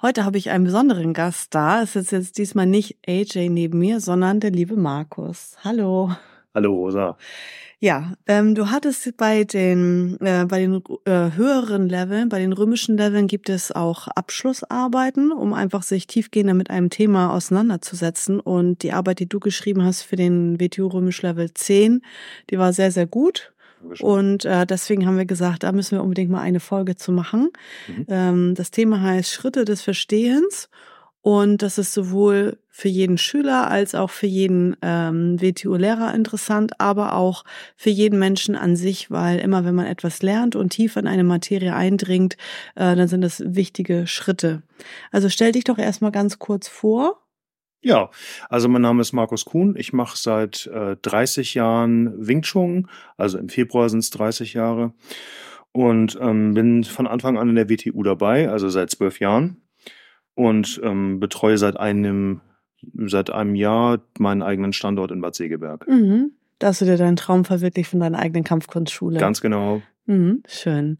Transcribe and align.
Heute 0.00 0.24
habe 0.24 0.38
ich 0.38 0.50
einen 0.50 0.62
besonderen 0.62 1.12
Gast 1.12 1.56
da. 1.56 1.82
Es 1.82 1.96
ist 1.96 2.12
jetzt 2.12 2.38
diesmal 2.38 2.66
nicht 2.66 2.98
AJ 3.08 3.48
neben 3.48 3.80
mir, 3.80 3.98
sondern 3.98 4.38
der 4.38 4.52
liebe 4.52 4.76
Markus. 4.76 5.56
Hallo. 5.64 6.12
Hallo 6.54 6.72
Rosa. 6.72 7.16
Ja, 7.80 8.12
ähm, 8.28 8.54
du 8.54 8.70
hattest 8.70 9.16
bei 9.16 9.42
den 9.42 10.16
äh, 10.20 10.44
bei 10.46 10.60
den 10.60 10.84
äh, 11.04 11.32
höheren 11.34 11.88
Leveln, 11.88 12.28
bei 12.28 12.38
den 12.38 12.52
römischen 12.52 12.96
Leveln 12.96 13.26
gibt 13.26 13.48
es 13.48 13.72
auch 13.72 14.06
Abschlussarbeiten, 14.06 15.32
um 15.32 15.52
einfach 15.52 15.82
sich 15.82 16.06
tiefgehender 16.06 16.54
mit 16.54 16.70
einem 16.70 16.90
Thema 16.90 17.34
auseinanderzusetzen. 17.34 18.38
Und 18.38 18.84
die 18.84 18.92
Arbeit, 18.92 19.18
die 19.18 19.28
du 19.28 19.40
geschrieben 19.40 19.82
hast 19.82 20.02
für 20.02 20.14
den 20.14 20.60
WTU 20.60 20.86
Römisch 20.86 21.22
Level 21.22 21.52
10, 21.52 22.02
die 22.50 22.58
war 22.60 22.72
sehr, 22.72 22.92
sehr 22.92 23.06
gut. 23.06 23.52
Und 24.00 24.44
äh, 24.44 24.66
deswegen 24.66 25.06
haben 25.06 25.16
wir 25.16 25.24
gesagt, 25.24 25.62
da 25.62 25.72
müssen 25.72 25.96
wir 25.96 26.02
unbedingt 26.02 26.30
mal 26.30 26.40
eine 26.40 26.60
Folge 26.60 26.96
zu 26.96 27.12
machen. 27.12 27.50
Mhm. 27.86 28.06
Ähm, 28.08 28.54
das 28.54 28.70
Thema 28.70 29.00
heißt 29.00 29.30
Schritte 29.30 29.64
des 29.64 29.82
Verstehens. 29.82 30.68
Und 31.20 31.62
das 31.62 31.78
ist 31.78 31.92
sowohl 31.92 32.58
für 32.70 32.88
jeden 32.88 33.18
Schüler 33.18 33.70
als 33.70 33.94
auch 33.94 34.08
für 34.08 34.28
jeden 34.28 34.76
ähm, 34.82 35.40
WTU-Lehrer 35.40 36.14
interessant, 36.14 36.80
aber 36.80 37.14
auch 37.14 37.44
für 37.76 37.90
jeden 37.90 38.18
Menschen 38.18 38.54
an 38.54 38.76
sich, 38.76 39.10
weil 39.10 39.40
immer 39.40 39.64
wenn 39.64 39.74
man 39.74 39.86
etwas 39.86 40.22
lernt 40.22 40.54
und 40.54 40.70
tiefer 40.70 41.00
in 41.00 41.08
eine 41.08 41.24
Materie 41.24 41.74
eindringt, 41.74 42.34
äh, 42.76 42.94
dann 42.94 43.08
sind 43.08 43.22
das 43.22 43.42
wichtige 43.44 44.06
Schritte. 44.06 44.62
Also 45.10 45.28
stell 45.28 45.52
dich 45.52 45.64
doch 45.64 45.78
erstmal 45.78 46.12
ganz 46.12 46.38
kurz 46.38 46.68
vor. 46.68 47.20
Ja, 47.80 48.10
also 48.48 48.68
mein 48.68 48.82
Name 48.82 49.00
ist 49.00 49.12
Markus 49.12 49.44
Kuhn. 49.44 49.74
Ich 49.76 49.92
mache 49.92 50.16
seit 50.16 50.66
äh, 50.66 50.96
30 51.00 51.54
Jahren 51.54 52.26
Wing 52.26 52.42
Chun, 52.42 52.88
also 53.16 53.38
im 53.38 53.48
Februar 53.48 53.88
sind 53.88 54.00
es 54.00 54.10
30 54.10 54.54
Jahre 54.54 54.92
und 55.72 56.18
ähm, 56.20 56.54
bin 56.54 56.82
von 56.84 57.06
Anfang 57.06 57.38
an 57.38 57.48
in 57.48 57.54
der 57.54 57.70
WTU 57.70 58.02
dabei, 58.02 58.48
also 58.48 58.68
seit 58.68 58.90
zwölf 58.90 59.20
Jahren 59.20 59.62
und 60.34 60.80
ähm, 60.82 61.20
betreue 61.20 61.58
seit 61.58 61.76
einem 61.76 62.40
seit 63.06 63.30
einem 63.30 63.56
Jahr 63.56 64.00
meinen 64.18 64.42
eigenen 64.42 64.72
Standort 64.72 65.10
in 65.10 65.20
Bad 65.20 65.34
Segeberg. 65.34 65.86
Mhm. 65.88 66.32
Da 66.58 66.68
hast 66.68 66.80
du 66.80 66.84
dir 66.84 66.96
deinen 66.96 67.16
Traum 67.16 67.44
verwirklicht 67.44 67.90
von 67.90 68.00
deiner 68.00 68.18
eigenen 68.18 68.44
Kampfkunstschule. 68.44 69.18
Ganz 69.18 69.40
genau. 69.40 69.82
Mhm, 70.06 70.42
schön. 70.46 70.98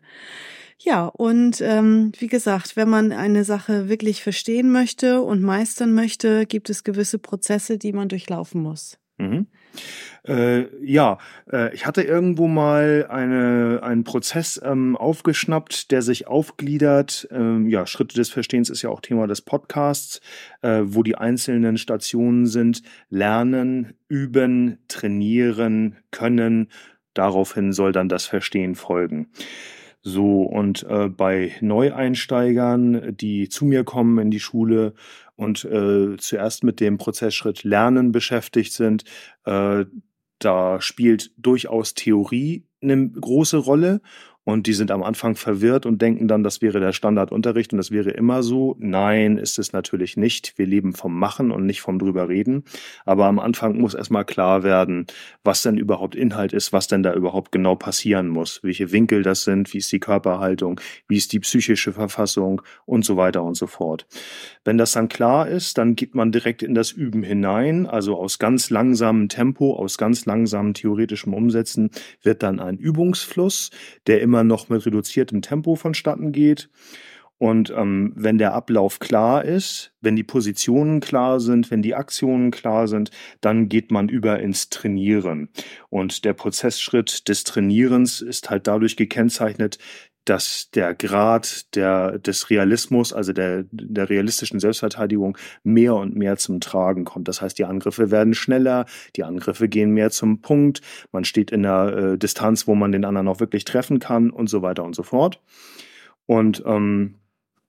Ja, 0.80 1.06
und 1.06 1.60
ähm, 1.60 2.12
wie 2.18 2.28
gesagt, 2.28 2.76
wenn 2.76 2.88
man 2.88 3.10
eine 3.10 3.42
Sache 3.44 3.88
wirklich 3.88 4.22
verstehen 4.22 4.70
möchte 4.70 5.20
und 5.22 5.42
meistern 5.42 5.92
möchte, 5.92 6.46
gibt 6.46 6.70
es 6.70 6.84
gewisse 6.84 7.18
Prozesse, 7.18 7.78
die 7.78 7.92
man 7.92 8.08
durchlaufen 8.08 8.62
muss. 8.62 8.96
Mhm. 9.18 9.48
Äh, 10.26 10.66
ja, 10.84 11.18
äh, 11.50 11.74
ich 11.74 11.86
hatte 11.86 12.02
irgendwo 12.02 12.46
mal 12.46 13.06
eine, 13.08 13.80
einen 13.82 14.04
Prozess 14.04 14.60
ähm, 14.64 14.96
aufgeschnappt, 14.96 15.90
der 15.90 16.02
sich 16.02 16.28
aufgliedert. 16.28 17.28
Ähm, 17.32 17.68
ja, 17.68 17.84
Schritte 17.86 18.14
des 18.14 18.30
Verstehens 18.30 18.70
ist 18.70 18.82
ja 18.82 18.90
auch 18.90 19.00
Thema 19.00 19.26
des 19.26 19.42
Podcasts, 19.42 20.20
äh, 20.62 20.82
wo 20.84 21.02
die 21.02 21.16
einzelnen 21.16 21.76
Stationen 21.76 22.46
sind. 22.46 22.82
Lernen, 23.08 23.94
üben, 24.08 24.78
trainieren, 24.86 25.96
können. 26.12 26.68
Daraufhin 27.14 27.72
soll 27.72 27.90
dann 27.90 28.08
das 28.08 28.26
Verstehen 28.26 28.76
folgen. 28.76 29.32
So, 30.02 30.42
und 30.42 30.84
äh, 30.84 31.08
bei 31.08 31.56
Neueinsteigern, 31.60 33.16
die 33.16 33.48
zu 33.48 33.64
mir 33.64 33.84
kommen 33.84 34.18
in 34.18 34.30
die 34.30 34.40
Schule 34.40 34.94
und 35.34 35.64
äh, 35.64 36.16
zuerst 36.16 36.64
mit 36.64 36.80
dem 36.80 36.98
Prozessschritt 36.98 37.64
Lernen 37.64 38.12
beschäftigt 38.12 38.72
sind, 38.72 39.04
äh, 39.44 39.84
da 40.38 40.80
spielt 40.80 41.32
durchaus 41.36 41.94
Theorie 41.94 42.64
eine 42.80 43.10
große 43.10 43.56
Rolle 43.56 44.00
und 44.48 44.66
die 44.66 44.72
sind 44.72 44.90
am 44.90 45.02
Anfang 45.02 45.36
verwirrt 45.36 45.84
und 45.84 46.00
denken 46.00 46.26
dann, 46.26 46.42
das 46.42 46.62
wäre 46.62 46.80
der 46.80 46.94
Standardunterricht 46.94 47.74
und 47.74 47.76
das 47.76 47.90
wäre 47.90 48.08
immer 48.08 48.42
so. 48.42 48.76
Nein, 48.78 49.36
ist 49.36 49.58
es 49.58 49.74
natürlich 49.74 50.16
nicht. 50.16 50.56
Wir 50.56 50.64
leben 50.64 50.94
vom 50.94 51.18
Machen 51.18 51.50
und 51.50 51.66
nicht 51.66 51.82
vom 51.82 51.98
drüber 51.98 52.30
reden. 52.30 52.64
Aber 53.04 53.26
am 53.26 53.40
Anfang 53.40 53.76
muss 53.78 53.92
erstmal 53.92 54.24
klar 54.24 54.62
werden, 54.62 55.06
was 55.44 55.60
denn 55.60 55.76
überhaupt 55.76 56.14
Inhalt 56.14 56.54
ist, 56.54 56.72
was 56.72 56.86
denn 56.86 57.02
da 57.02 57.12
überhaupt 57.12 57.52
genau 57.52 57.74
passieren 57.74 58.28
muss, 58.28 58.60
welche 58.62 58.90
Winkel 58.90 59.22
das 59.22 59.44
sind, 59.44 59.74
wie 59.74 59.78
ist 59.78 59.92
die 59.92 60.00
Körperhaltung, 60.00 60.80
wie 61.08 61.18
ist 61.18 61.34
die 61.34 61.40
psychische 61.40 61.92
Verfassung 61.92 62.62
und 62.86 63.04
so 63.04 63.18
weiter 63.18 63.42
und 63.42 63.54
so 63.54 63.66
fort. 63.66 64.06
Wenn 64.64 64.78
das 64.78 64.92
dann 64.92 65.10
klar 65.10 65.46
ist, 65.46 65.76
dann 65.76 65.94
geht 65.94 66.14
man 66.14 66.32
direkt 66.32 66.62
in 66.62 66.74
das 66.74 66.90
Üben 66.90 67.22
hinein, 67.22 67.86
also 67.86 68.16
aus 68.16 68.38
ganz 68.38 68.70
langsamem 68.70 69.28
Tempo, 69.28 69.74
aus 69.74 69.98
ganz 69.98 70.24
langsamem 70.24 70.72
theoretischem 70.72 71.34
Umsetzen 71.34 71.90
wird 72.22 72.42
dann 72.42 72.60
ein 72.60 72.78
Übungsfluss, 72.78 73.70
der 74.06 74.22
immer 74.22 74.37
immer 74.38 74.44
noch 74.44 74.68
mit 74.68 74.86
reduziertem 74.86 75.42
Tempo 75.42 75.74
vonstatten 75.74 76.30
geht. 76.30 76.68
Und 77.38 77.70
ähm, 77.70 78.12
wenn 78.16 78.38
der 78.38 78.52
Ablauf 78.52 78.98
klar 78.98 79.44
ist, 79.44 79.92
wenn 80.00 80.16
die 80.16 80.24
Positionen 80.24 80.98
klar 81.00 81.38
sind, 81.38 81.70
wenn 81.70 81.82
die 81.82 81.94
Aktionen 81.94 82.50
klar 82.50 82.88
sind, 82.88 83.12
dann 83.40 83.68
geht 83.68 83.92
man 83.92 84.08
über 84.08 84.40
ins 84.40 84.70
Trainieren. 84.70 85.48
Und 85.88 86.24
der 86.24 86.32
Prozessschritt 86.32 87.28
des 87.28 87.44
Trainierens 87.44 88.20
ist 88.20 88.50
halt 88.50 88.66
dadurch 88.66 88.96
gekennzeichnet, 88.96 89.78
dass 90.28 90.70
der 90.72 90.94
Grad 90.94 91.74
der, 91.74 92.18
des 92.18 92.50
Realismus, 92.50 93.12
also 93.12 93.32
der, 93.32 93.64
der 93.70 94.10
realistischen 94.10 94.60
Selbstverteidigung, 94.60 95.38
mehr 95.62 95.94
und 95.94 96.16
mehr 96.16 96.36
zum 96.36 96.60
Tragen 96.60 97.04
kommt. 97.04 97.28
Das 97.28 97.40
heißt, 97.40 97.58
die 97.58 97.64
Angriffe 97.64 98.10
werden 98.10 98.34
schneller, 98.34 98.84
die 99.16 99.24
Angriffe 99.24 99.68
gehen 99.68 99.92
mehr 99.92 100.10
zum 100.10 100.42
Punkt, 100.42 100.82
man 101.12 101.24
steht 101.24 101.50
in 101.50 101.64
einer 101.64 101.96
äh, 101.96 102.18
Distanz, 102.18 102.66
wo 102.66 102.74
man 102.74 102.92
den 102.92 103.04
anderen 103.04 103.28
auch 103.28 103.40
wirklich 103.40 103.64
treffen 103.64 104.00
kann 104.00 104.30
und 104.30 104.48
so 104.50 104.60
weiter 104.60 104.84
und 104.84 104.94
so 104.94 105.02
fort. 105.02 105.40
Und 106.26 106.62
ähm, 106.66 107.14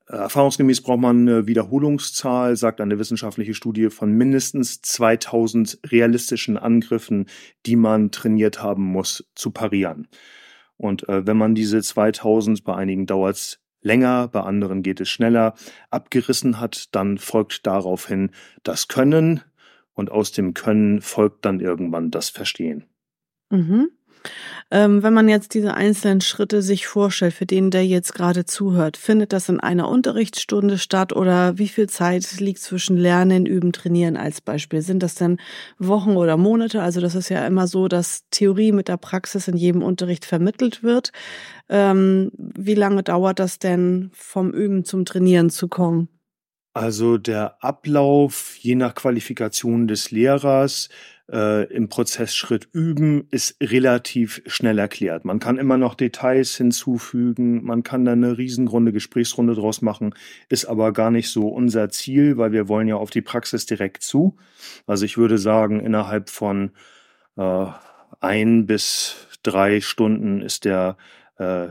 Erfahrungsgemäß 0.07 0.81
braucht 0.81 0.99
man 0.99 1.29
eine 1.29 1.47
Wiederholungszahl, 1.47 2.57
sagt 2.57 2.81
eine 2.81 2.97
wissenschaftliche 2.97 3.53
Studie, 3.53 3.89
von 3.89 4.11
mindestens 4.11 4.81
2000 4.81 5.79
realistischen 5.85 6.57
Angriffen, 6.57 7.27
die 7.65 7.75
man 7.75 8.11
trainiert 8.11 8.61
haben 8.61 8.83
muss, 8.83 9.29
zu 9.35 9.51
parieren. 9.51 10.07
Und 10.79 11.07
äh, 11.09 11.28
wenn 11.28 11.38
man 11.38 11.56
diese 11.56 11.81
2000, 11.81 12.63
bei 12.63 12.73
einigen 12.73 13.06
dauert 13.06 13.35
es 13.35 13.59
länger, 13.81 14.29
bei 14.29 14.40
anderen 14.41 14.81
geht 14.81 15.01
es 15.01 15.09
schneller, 15.09 15.53
abgerissen 15.90 16.59
hat, 16.59 16.95
dann 16.95 17.17
folgt 17.17 17.67
daraufhin 17.67 18.31
das 18.63 18.88
Können 18.88 19.41
und 19.94 20.09
aus 20.09 20.31
dem 20.31 20.53
Können 20.53 21.01
folgt 21.01 21.44
dann 21.44 21.59
irgendwann 21.59 22.12
das 22.12 22.29
Verstehen. 22.29 22.85
Mhm. 23.50 23.89
Ähm, 24.72 25.02
wenn 25.02 25.13
man 25.13 25.28
jetzt 25.28 25.53
diese 25.56 25.74
einzelnen 25.74 26.22
Schritte 26.22 26.62
sich 26.62 26.85
vorstellt, 26.85 27.34
für 27.34 27.46
den, 27.46 27.72
der 27.72 27.85
jetzt 27.85 28.13
gerade 28.13 28.46
zuhört, 28.46 28.97
findet 28.97 29.34
das 29.34 29.50
in 29.50 29.59
einer 29.59 29.90
Unterrichtsstunde 29.90 30.78
statt 30.78 31.12
oder 31.13 31.57
wie 31.57 31.68
viel 31.68 31.90
Zeit 31.90 32.40
liegt 32.40 32.59
zwischen 32.59 32.96
Lernen, 32.97 33.46
Üben, 33.46 33.72
Trainieren 33.72 34.16
als 34.16 34.41
Beispiel? 34.41 34.81
Sind 34.81 35.02
das 35.02 35.16
dann 35.16 35.38
Wochen 35.80 36.18
oder 36.18 36.38
Monate? 36.38 36.81
Also 36.81 37.02
das 37.02 37.16
ist 37.16 37.30
ja 37.30 37.46
immer 37.47 37.68
so, 37.68 37.88
dass 37.88 38.25
Theorie 38.30 38.72
mit 38.72 38.88
der 38.88 38.97
Praxis 38.97 39.47
in 39.47 39.57
jedem 39.57 39.81
Unterricht 39.81 40.25
vermittelt 40.25 40.84
wird. 40.84 41.12
Ähm, 41.68 42.31
wie 42.38 42.75
lange 42.75 43.03
dauert 43.03 43.40
das 43.40 43.57
denn 43.57 44.12
vom 44.13 44.51
Üben 44.51 44.86
zum 44.86 45.06
Trainieren 45.06 45.50
zu 45.50 45.68
kommen? 45.68 46.10
Also 46.79 47.17
der 47.17 47.61
Ablauf 47.61 48.55
je 48.55 48.73
nach 48.75 48.95
Qualifikation 48.95 49.89
des 49.89 50.11
Lehrers 50.11 50.87
äh, 51.29 51.65
im 51.73 51.89
Prozessschritt 51.89 52.69
üben, 52.71 53.27
ist 53.31 53.57
relativ 53.61 54.41
schnell 54.45 54.79
erklärt. 54.79 55.25
Man 55.25 55.39
kann 55.39 55.57
immer 55.57 55.75
noch 55.75 55.93
Details 55.93 56.55
hinzufügen, 56.55 57.65
man 57.65 57.83
kann 57.83 58.05
da 58.05 58.13
eine 58.13 58.37
riesengroße 58.37 58.93
Gesprächsrunde 58.93 59.55
draus 59.55 59.81
machen, 59.81 60.15
ist 60.47 60.67
aber 60.67 60.93
gar 60.93 61.11
nicht 61.11 61.29
so 61.31 61.49
unser 61.49 61.89
Ziel, 61.89 62.37
weil 62.37 62.53
wir 62.53 62.69
wollen 62.69 62.87
ja 62.87 62.95
auf 62.95 63.09
die 63.09 63.21
Praxis 63.21 63.65
direkt 63.65 64.01
zu. 64.01 64.37
Also 64.87 65.03
ich 65.03 65.17
würde 65.17 65.37
sagen, 65.37 65.81
innerhalb 65.81 66.29
von 66.29 66.71
äh, 67.35 67.65
ein 68.21 68.67
bis 68.67 69.27
drei 69.43 69.81
Stunden 69.81 70.39
ist 70.39 70.63
der 70.63 70.95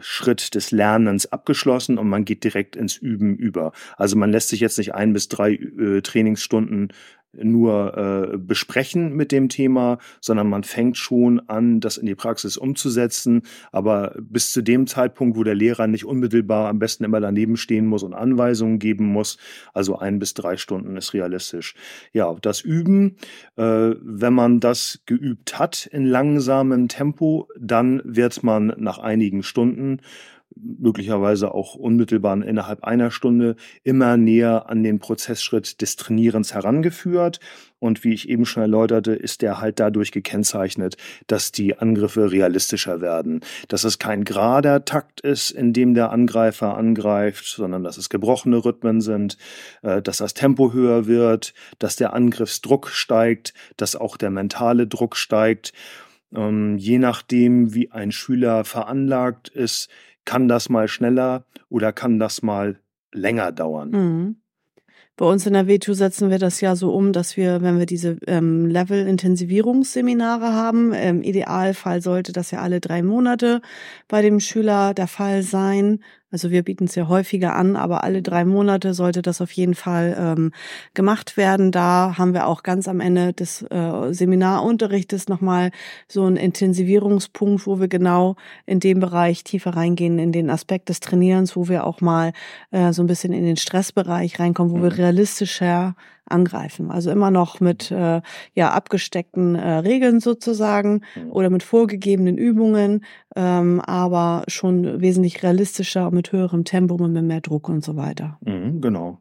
Schritt 0.01 0.55
des 0.55 0.71
Lernens 0.71 1.27
abgeschlossen 1.27 1.99
und 1.99 2.09
man 2.09 2.25
geht 2.25 2.45
direkt 2.45 2.77
ins 2.77 2.97
Üben 2.97 3.37
über. 3.37 3.73
Also 3.97 4.17
man 4.17 4.31
lässt 4.31 4.49
sich 4.49 4.61
jetzt 4.61 4.79
nicht 4.79 4.95
ein 4.95 5.13
bis 5.13 5.29
drei 5.29 5.53
äh, 5.53 6.01
Trainingsstunden 6.01 6.93
nur 7.33 7.97
äh, 8.33 8.39
besprechen 8.39 9.15
mit 9.15 9.33
dem 9.33 9.49
Thema, 9.49 9.99
sondern 10.21 10.49
man 10.49 10.65
fängt 10.65 10.97
schon 10.97 11.41
an, 11.49 11.81
das 11.81 11.97
in 11.97 12.07
die 12.07 12.15
Praxis 12.15 12.57
umzusetzen. 12.57 13.43
Aber 13.73 14.15
bis 14.21 14.53
zu 14.53 14.63
dem 14.63 14.87
Zeitpunkt, 14.87 15.37
wo 15.37 15.45
der 15.45 15.55
Lehrer 15.55 15.87
nicht 15.87 16.05
unmittelbar 16.05 16.69
am 16.69 16.79
besten 16.79 17.05
immer 17.05 17.21
daneben 17.21 17.57
stehen 17.57 17.87
muss 17.87 18.03
und 18.03 18.15
Anweisungen 18.15 18.79
geben 18.79 19.07
muss, 19.07 19.39
also 19.75 19.99
ein 19.99 20.19
bis 20.19 20.35
drei 20.35 20.57
Stunden 20.57 20.97
ist 20.97 21.15
realistisch. 21.15 21.75
Ja, 22.13 22.35
das 22.41 22.61
Üben, 22.61 23.17
äh, 23.57 23.63
wenn 24.01 24.33
man 24.33 24.61
das 24.61 25.01
geübt 25.07 25.59
hat 25.59 25.87
in 25.87 26.07
langsamem 26.07 26.89
Tempo, 26.89 27.49
dann 27.59 28.01
wird 28.05 28.43
man 28.43 28.75
nach 28.79 28.99
einigen 28.99 29.43
Stunden 29.43 30.01
möglicherweise 30.57 31.55
auch 31.55 31.75
unmittelbar 31.75 32.43
innerhalb 32.43 32.85
einer 32.85 33.11
Stunde 33.11 33.57
immer 33.85 34.17
näher 34.17 34.69
an 34.69 34.83
den 34.83 34.99
Prozessschritt 34.99 35.81
des 35.81 35.97
Trainierens 35.97 36.55
herangeführt. 36.55 37.41
Und 37.81 38.03
wie 38.03 38.13
ich 38.13 38.29
eben 38.29 38.45
schon 38.45 38.63
erläuterte, 38.63 39.13
ist 39.13 39.41
der 39.41 39.61
halt 39.61 39.79
dadurch 39.79 40.11
gekennzeichnet, 40.11 40.97
dass 41.29 41.53
die 41.53 41.79
Angriffe 41.79 42.33
realistischer 42.33 43.01
werden. 43.01 43.41
Dass 43.69 43.85
es 43.85 44.01
kein 44.01 44.25
gerader 44.25 44.85
Takt 44.85 45.21
ist, 45.21 45.53
in 45.53 45.73
dem 45.73 45.95
der 45.95 46.11
Angreifer 46.11 46.77
angreift, 46.77 47.47
sondern 47.47 47.85
dass 47.85 47.97
es 47.97 48.09
gebrochene 48.09 48.65
Rhythmen 48.65 49.01
sind, 49.01 49.39
äh, 49.83 50.03
dass 50.03 50.19
das 50.19 50.35
Tempo 50.35 50.73
höher 50.73 51.07
wird, 51.07 51.55
dass 51.79 51.95
der 51.95 52.15
Angriffsdruck 52.15 52.89
steigt, 52.89 53.55
dass 53.77 53.95
auch 53.95 54.17
der 54.17 54.31
mentale 54.31 54.89
Druck 54.89 55.17
steigt. 55.17 55.73
Ähm, 56.35 56.77
je 56.77 56.99
nachdem, 56.99 57.75
wie 57.75 57.91
ein 57.91 58.13
Schüler 58.13 58.65
veranlagt 58.65 59.49
ist, 59.49 59.89
kann 60.29 60.47
das 60.47 60.69
mal 60.69 60.89
schneller 60.89 61.47
oder 61.71 61.91
kann 61.91 62.19
das 62.19 62.43
mal 62.43 62.79
länger 63.15 63.51
dauern. 63.51 63.91
Mhm. 63.91 64.37
Bei 65.17 65.25
uns 65.25 65.47
in 65.47 65.55
der 65.55 65.67
WTU 65.67 65.95
setzen 65.95 66.29
wir 66.29 66.39
das 66.39 66.61
ja 66.61 66.77
so 66.77 66.93
um, 66.93 67.15
dass 67.15 67.39
wir, 67.39 67.63
wenn 67.63 67.79
wir 67.79 67.87
diese 67.87 68.19
ähm, 68.27 68.67
Level-Intensivierungsseminare 68.67 70.53
haben, 70.53 70.93
im 70.93 71.23
Idealfall 71.23 72.03
sollte 72.03 72.35
das 72.35 72.51
ja 72.51 72.61
alle 72.61 72.81
drei 72.81 73.03
Monate 73.03 73.63
bei 74.07 74.21
dem 74.21 74.39
Schüler 74.39 74.93
der 74.93 75.09
Fall 75.09 75.43
sein. 75.43 76.05
Also 76.31 76.51
wir 76.51 76.63
bieten 76.63 76.85
es 76.85 76.95
ja 76.95 77.09
häufiger 77.09 77.57
an, 77.57 77.75
aber 77.75 78.05
alle 78.05 78.21
drei 78.21 78.45
Monate 78.45 78.93
sollte 78.93 79.23
das 79.23 79.41
auf 79.41 79.51
jeden 79.53 79.75
Fall 79.75 80.17
ähm, 80.19 80.53
gemacht 80.93 81.39
werden. 81.39 81.73
Da 81.73 82.17
haben 82.19 82.35
wir 82.35 82.47
auch 82.47 82.63
ganz 82.63 82.87
am 82.87 83.01
Ende 83.01 83.33
des 83.33 83.63
äh, 83.63 84.13
Seminarunterrichtes 84.13 85.29
nochmal 85.29 85.71
so 86.07 86.25
einen 86.27 86.37
Intensivierungspunkt, 86.37 87.67
wo 87.67 87.81
wir 87.81 87.89
genau 87.89 88.37
in 88.67 88.79
dem 88.79 89.01
Bereich 89.01 89.43
tiefer 89.43 89.71
reingehen, 89.71 90.19
in 90.19 90.33
den 90.33 90.51
Aspekt 90.51 90.91
des 90.91 91.01
Trainierens, 91.01 91.57
wo 91.57 91.69
wir 91.69 91.87
auch 91.87 92.03
mal 92.03 92.33
äh, 92.73 92.93
so 92.93 93.03
ein 93.03 93.07
bisschen 93.07 93.33
in 93.33 93.45
den 93.45 93.57
Stressbereich 93.57 94.39
reinkommen, 94.39 94.73
wo 94.73 94.83
wir 94.83 94.91
mhm. 94.91 94.97
realistischer 94.97 95.95
angreifen. 96.31 96.91
Also 96.91 97.11
immer 97.11 97.31
noch 97.31 97.61
mit 97.61 97.91
äh, 97.91 98.21
ja 98.55 98.71
abgesteckten 98.71 99.55
äh, 99.55 99.79
Regeln 99.79 100.21
sozusagen 100.21 101.03
mhm. 101.15 101.33
oder 101.33 101.51
mit 101.51 101.63
vorgegebenen 101.63 102.39
Übungen, 102.39 103.05
ähm, 103.37 103.81
aber 103.81 104.45
schon 104.49 105.01
wesentlich 105.01 105.43
realistischer, 105.43 106.11
mit 106.11 106.33
höherem 106.33 106.65
Tempo, 106.65 106.97
mit 106.99 107.23
mehr 107.25 107.41
Druck 107.41 107.69
und 107.69 107.85
so 107.85 107.97
weiter. 107.97 108.39
Mhm, 108.45 108.81
genau 108.81 109.19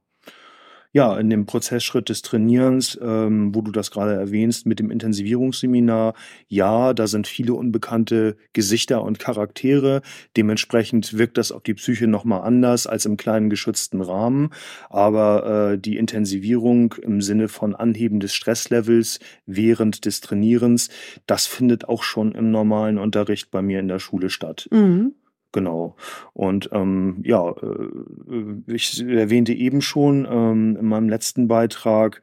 ja, 0.98 1.16
in 1.16 1.30
dem 1.30 1.46
Prozessschritt 1.46 2.10
des 2.10 2.24
Trainierens, 2.24 2.98
ähm, 3.00 3.54
wo 3.54 3.62
du 3.62 3.72
das 3.72 3.92
gerade 3.92 4.14
erwähnst, 4.14 4.66
mit 4.66 4.80
dem 4.80 4.90
Intensivierungsseminar, 4.90 6.16
ja, 6.48 6.96
da 6.96 7.06
sind 7.06 7.28
viele 7.28 7.54
unbekannte 7.54 8.36
Gesichter 8.54 9.04
und 9.04 9.20
Charaktere. 9.20 10.02
Dementsprechend 10.36 11.16
wirkt 11.16 11.38
das 11.38 11.52
auf 11.52 11.62
die 11.62 11.76
Psyche 11.76 12.08
nochmal 12.08 12.42
anders 12.42 12.88
als 12.88 13.06
im 13.06 13.16
kleinen 13.16 13.52
geschützten 13.52 14.02
Rahmen. 14.02 14.50
Aber 14.90 15.74
äh, 15.74 15.78
die 15.78 15.98
Intensivierung 15.98 16.96
im 17.00 17.22
Sinne 17.22 17.48
von 17.48 17.76
Anheben 17.76 18.20
des 18.20 18.34
Stresslevels 18.34 19.20
während 19.46 20.04
des 20.06 20.22
Trainierens, 20.22 20.90
das 21.28 21.46
findet 21.46 21.88
auch 21.88 22.02
schon 22.02 22.32
im 22.32 22.50
normalen 22.50 22.98
Unterricht 22.98 23.52
bei 23.52 23.62
mir 23.62 23.80
in 23.82 23.88
der 23.88 24.00
Schule 24.00 24.32
statt. 24.32 24.68
Mhm. 24.72 25.14
Genau. 25.52 25.96
Und 26.34 26.70
ähm, 26.74 27.22
ja, 27.24 27.50
äh, 27.52 28.74
ich 28.74 29.02
erwähnte 29.02 29.54
eben 29.54 29.82
schon 29.82 30.28
ähm, 30.30 30.78
in 30.80 30.86
meinem 30.86 31.10
letzten 31.10 31.48
Beitrag, 31.48 32.22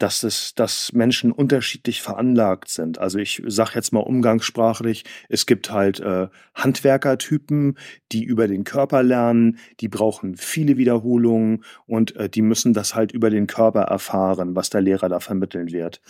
dass 0.00 0.22
es, 0.22 0.54
dass 0.54 0.92
Menschen 0.94 1.30
unterschiedlich 1.30 2.00
veranlagt 2.00 2.68
sind. 2.68 2.98
Also 2.98 3.18
ich 3.18 3.42
sage 3.46 3.72
jetzt 3.74 3.92
mal 3.92 4.00
umgangssprachlich, 4.00 5.04
es 5.28 5.44
gibt 5.44 5.70
halt 5.70 6.00
äh, 6.00 6.28
Handwerkertypen, 6.54 7.76
die 8.10 8.24
über 8.24 8.48
den 8.48 8.64
Körper 8.64 9.02
lernen, 9.02 9.58
die 9.80 9.88
brauchen 9.88 10.36
viele 10.36 10.78
Wiederholungen 10.78 11.64
und 11.86 12.16
äh, 12.16 12.30
die 12.30 12.42
müssen 12.42 12.72
das 12.72 12.94
halt 12.94 13.12
über 13.12 13.28
den 13.28 13.46
Körper 13.46 13.82
erfahren, 13.82 14.56
was 14.56 14.70
der 14.70 14.80
Lehrer 14.80 15.10
da 15.10 15.20
vermitteln 15.20 15.70
wird 15.70 16.00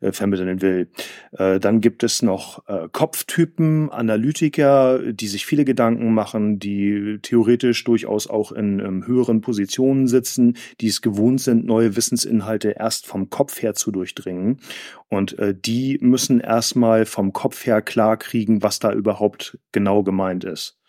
äh, 0.00 0.12
vermitteln 0.12 0.62
will. 0.62 0.88
Äh, 1.32 1.60
dann 1.60 1.80
gibt 1.80 2.02
es 2.02 2.22
noch 2.22 2.66
äh, 2.68 2.88
Kopftypen, 2.90 3.90
Analytiker, 3.90 5.12
die 5.12 5.28
sich 5.28 5.46
viele 5.46 5.64
Gedanken 5.64 6.14
machen, 6.14 6.58
die 6.58 7.18
theoretisch 7.22 7.84
durchaus 7.84 8.26
auch 8.26 8.52
in 8.52 8.80
ähm, 8.80 9.06
höheren 9.06 9.40
Positionen 9.40 10.08
sitzen, 10.08 10.56
die 10.80 10.88
es 10.88 11.02
gewohnt 11.02 11.40
sind, 11.40 11.66
neue 11.66 11.96
Wissensinhalte 11.96 12.70
erst 12.70 13.06
vom 13.06 13.30
Kopf 13.30 13.62
her 13.62 13.74
zu 13.74 13.90
durchdringen. 13.90 14.60
Und 15.08 15.38
äh, 15.38 15.54
die 15.54 15.98
müssen 16.00 16.40
erstmal 16.40 17.04
vom 17.04 17.32
Kopf 17.32 17.66
her 17.66 17.82
klar 17.82 18.16
kriegen, 18.16 18.62
was 18.62 18.78
da 18.78 18.92
überhaupt 18.92 19.58
genau 19.72 20.02
gemeint 20.02 20.44
ist. 20.44 20.79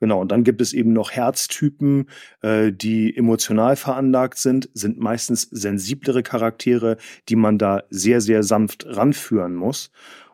Genau, 0.00 0.20
und 0.20 0.32
dann 0.32 0.44
gibt 0.44 0.60
es 0.60 0.72
eben 0.72 0.92
noch 0.92 1.12
Herztypen, 1.12 2.10
äh, 2.42 2.72
die 2.72 3.16
emotional 3.16 3.76
veranlagt 3.76 4.38
sind, 4.38 4.68
sind 4.74 4.98
meistens 4.98 5.42
sensiblere 5.50 6.22
Charaktere, 6.22 6.96
die 7.28 7.36
man 7.36 7.58
da 7.58 7.84
sehr, 7.90 8.20
sehr 8.20 8.42
sanft 8.42 8.86
ranführen 8.86 9.54
muss. 9.54 9.90